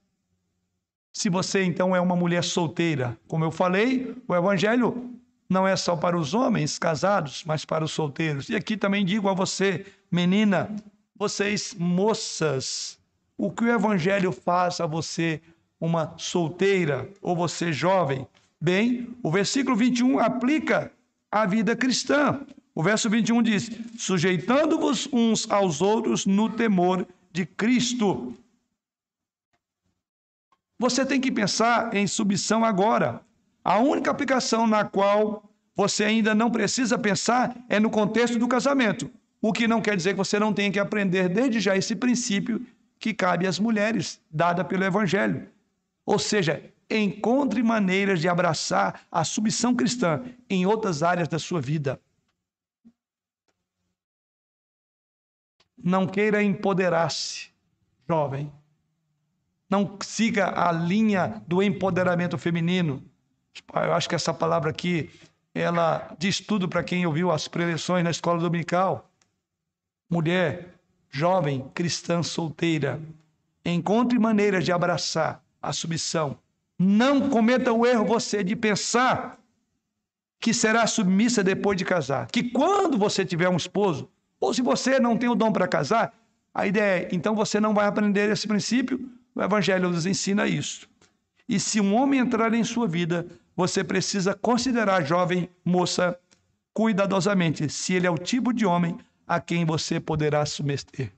[1.13, 3.17] se você então é uma mulher solteira?
[3.27, 5.09] Como eu falei, o evangelho
[5.49, 8.49] não é só para os homens casados, mas para os solteiros.
[8.49, 10.69] E aqui também digo a você, menina,
[11.15, 12.99] vocês moças,
[13.37, 15.41] o que o evangelho faz a você,
[15.79, 18.27] uma solteira ou você jovem?
[18.59, 20.91] Bem, o versículo 21 aplica
[21.31, 22.41] à vida cristã.
[22.73, 28.35] O verso 21 diz: sujeitando-vos uns aos outros no temor de Cristo.
[30.79, 33.21] Você tem que pensar em submissão agora.
[33.63, 35.43] A única aplicação na qual
[35.75, 39.09] você ainda não precisa pensar é no contexto do casamento.
[39.41, 42.65] O que não quer dizer que você não tenha que aprender desde já esse princípio
[42.99, 45.47] que cabe às mulheres, dada pelo Evangelho.
[46.05, 51.99] Ou seja, encontre maneiras de abraçar a submissão cristã em outras áreas da sua vida.
[55.77, 57.49] Não queira empoderar-se,
[58.07, 58.51] jovem.
[59.69, 63.03] Não siga a linha do empoderamento feminino.
[63.73, 65.09] Eu acho que essa palavra aqui,
[65.53, 69.11] ela diz tudo para quem ouviu as preleções na escola dominical.
[70.09, 70.73] Mulher,
[71.09, 72.99] jovem, cristã solteira,
[73.65, 76.39] encontre maneiras de abraçar a submissão
[76.77, 79.39] não cometa o erro você de pensar
[80.39, 82.27] que será submissa depois de casar.
[82.27, 84.09] Que quando você tiver um esposo,
[84.39, 86.13] ou se você não tem o dom para casar,
[86.53, 90.87] a ideia é, então você não vai aprender esse princípio, o Evangelho nos ensina isso.
[91.47, 93.25] E se um homem entrar em sua vida,
[93.55, 96.19] você precisa considerar, jovem moça,
[96.73, 101.11] cuidadosamente se ele é o tipo de homem a quem você poderá submeter.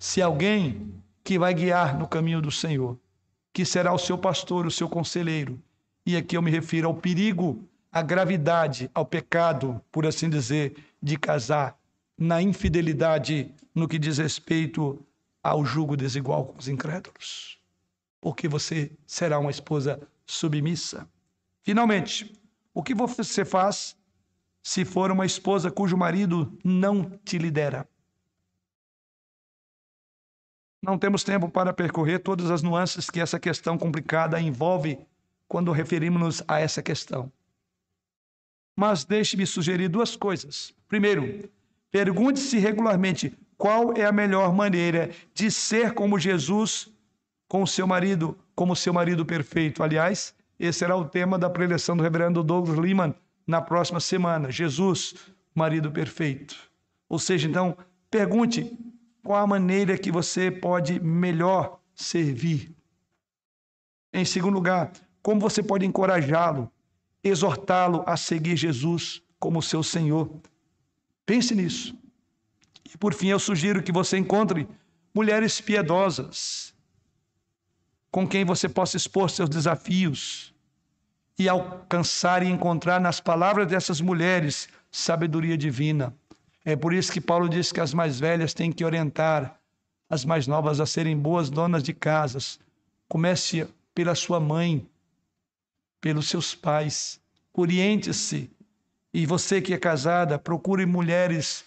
[0.00, 0.92] Se alguém
[1.24, 2.98] que vai guiar no caminho do Senhor,
[3.52, 5.58] que será o seu pastor, o seu conselheiro,
[6.06, 11.16] e aqui eu me refiro ao perigo, à gravidade, ao pecado, por assim dizer, de
[11.16, 11.78] casar
[12.18, 15.02] na infidelidade no que diz respeito
[15.42, 17.58] ao jugo desigual com os incrédulos.
[18.20, 21.08] Porque você será uma esposa submissa.
[21.62, 22.38] Finalmente,
[22.74, 23.96] o que você faz
[24.62, 27.88] se for uma esposa cujo marido não te lidera?
[30.84, 34.98] Não temos tempo para percorrer todas as nuances que essa questão complicada envolve
[35.48, 37.32] quando referimos-nos a essa questão.
[38.76, 40.74] Mas deixe-me sugerir duas coisas.
[40.86, 41.48] Primeiro,
[41.90, 46.92] pergunte-se regularmente qual é a melhor maneira de ser como Jesus
[47.48, 49.82] com o seu marido, como seu marido perfeito.
[49.82, 53.14] Aliás, esse será o tema da preleção do reverendo Douglas Lehman
[53.46, 54.50] na próxima semana.
[54.50, 55.14] Jesus,
[55.54, 56.56] marido perfeito.
[57.08, 57.74] Ou seja, então,
[58.10, 58.76] pergunte
[59.24, 62.70] qual a maneira que você pode melhor servir.
[64.12, 66.70] Em segundo lugar, como você pode encorajá-lo,
[67.22, 70.30] exortá-lo a seguir Jesus como seu Senhor.
[71.24, 71.96] Pense nisso.
[72.84, 74.68] E por fim, eu sugiro que você encontre
[75.14, 76.74] mulheres piedosas
[78.10, 80.54] com quem você possa expor seus desafios
[81.38, 86.14] e alcançar e encontrar nas palavras dessas mulheres sabedoria divina.
[86.64, 89.60] É por isso que Paulo diz que as mais velhas têm que orientar
[90.08, 92.58] as mais novas a serem boas donas de casas.
[93.06, 94.86] Comece pela sua mãe,
[96.00, 97.20] pelos seus pais.
[97.52, 98.50] Oriente-se.
[99.12, 101.64] E você que é casada, procure mulheres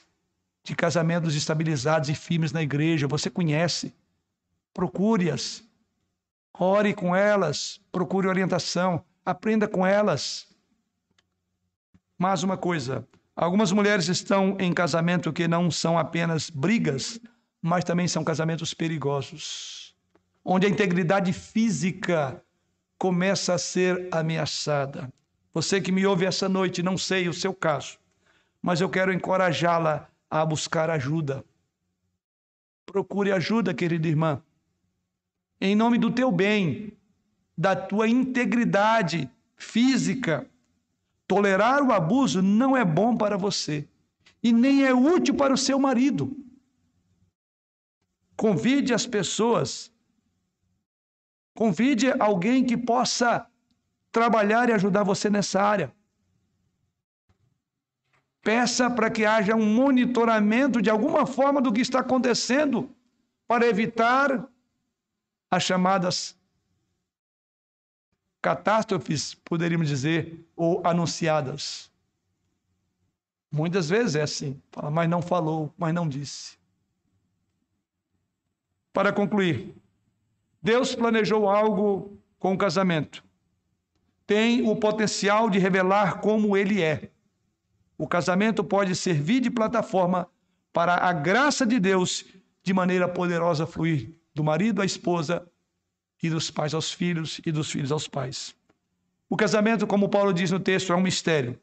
[0.63, 3.07] de casamentos estabilizados e firmes na igreja.
[3.07, 3.93] Você conhece.
[4.73, 5.63] Procure-as.
[6.53, 7.79] Ore com elas.
[7.91, 9.03] Procure orientação.
[9.23, 10.47] Aprenda com elas.
[12.17, 13.07] Mais uma coisa:
[13.37, 17.19] algumas mulheres estão em casamento que não são apenas brigas,
[17.61, 19.95] mas também são casamentos perigosos,
[20.43, 22.43] onde a integridade física
[22.97, 25.13] começa a ser ameaçada.
[25.53, 27.99] Você que me ouve essa noite, não sei o seu caso,
[28.61, 31.45] mas eu quero encorajá-la a buscar ajuda.
[32.85, 34.41] Procure ajuda, querida irmã.
[35.61, 36.93] Em nome do teu bem,
[37.57, 40.47] da tua integridade física,
[41.27, 43.87] tolerar o abuso não é bom para você
[44.41, 46.35] e nem é útil para o seu marido.
[48.35, 49.91] Convide as pessoas
[51.57, 53.47] Convide alguém que possa
[54.11, 55.91] trabalhar e ajudar você nessa área.
[58.43, 62.95] Peça para que haja um monitoramento de alguma forma do que está acontecendo
[63.47, 64.47] para evitar
[65.49, 66.37] as chamadas
[68.41, 71.91] catástrofes, poderíamos dizer, ou anunciadas.
[73.51, 76.57] Muitas vezes é assim, fala, mas não falou, mas não disse.
[78.93, 79.75] Para concluir,
[80.61, 83.23] Deus planejou algo com o casamento.
[84.25, 87.09] Tem o potencial de revelar como ele é.
[87.97, 90.27] O casamento pode servir de plataforma
[90.73, 92.25] para a graça de Deus
[92.61, 95.49] de maneira poderosa fluir do marido à esposa
[96.21, 98.55] e dos pais aos filhos e dos filhos aos pais.
[99.29, 101.59] O casamento, como Paulo diz no texto, é um mistério,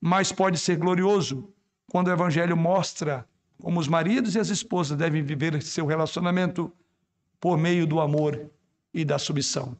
[0.00, 1.48] mas pode ser glorioso
[1.90, 3.26] quando o evangelho mostra
[3.60, 6.72] como os maridos e as esposas devem viver seu relacionamento
[7.40, 8.50] por meio do amor
[8.92, 9.76] e da submissão.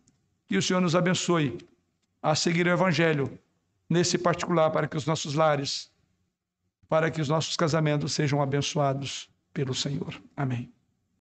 [0.48, 1.58] Que o Senhor nos abençoe
[2.22, 3.38] a seguir o Evangelho,
[3.88, 5.90] nesse particular, para que os nossos lares,
[6.88, 10.20] para que os nossos casamentos sejam abençoados pelo Senhor.
[10.36, 10.75] Amém.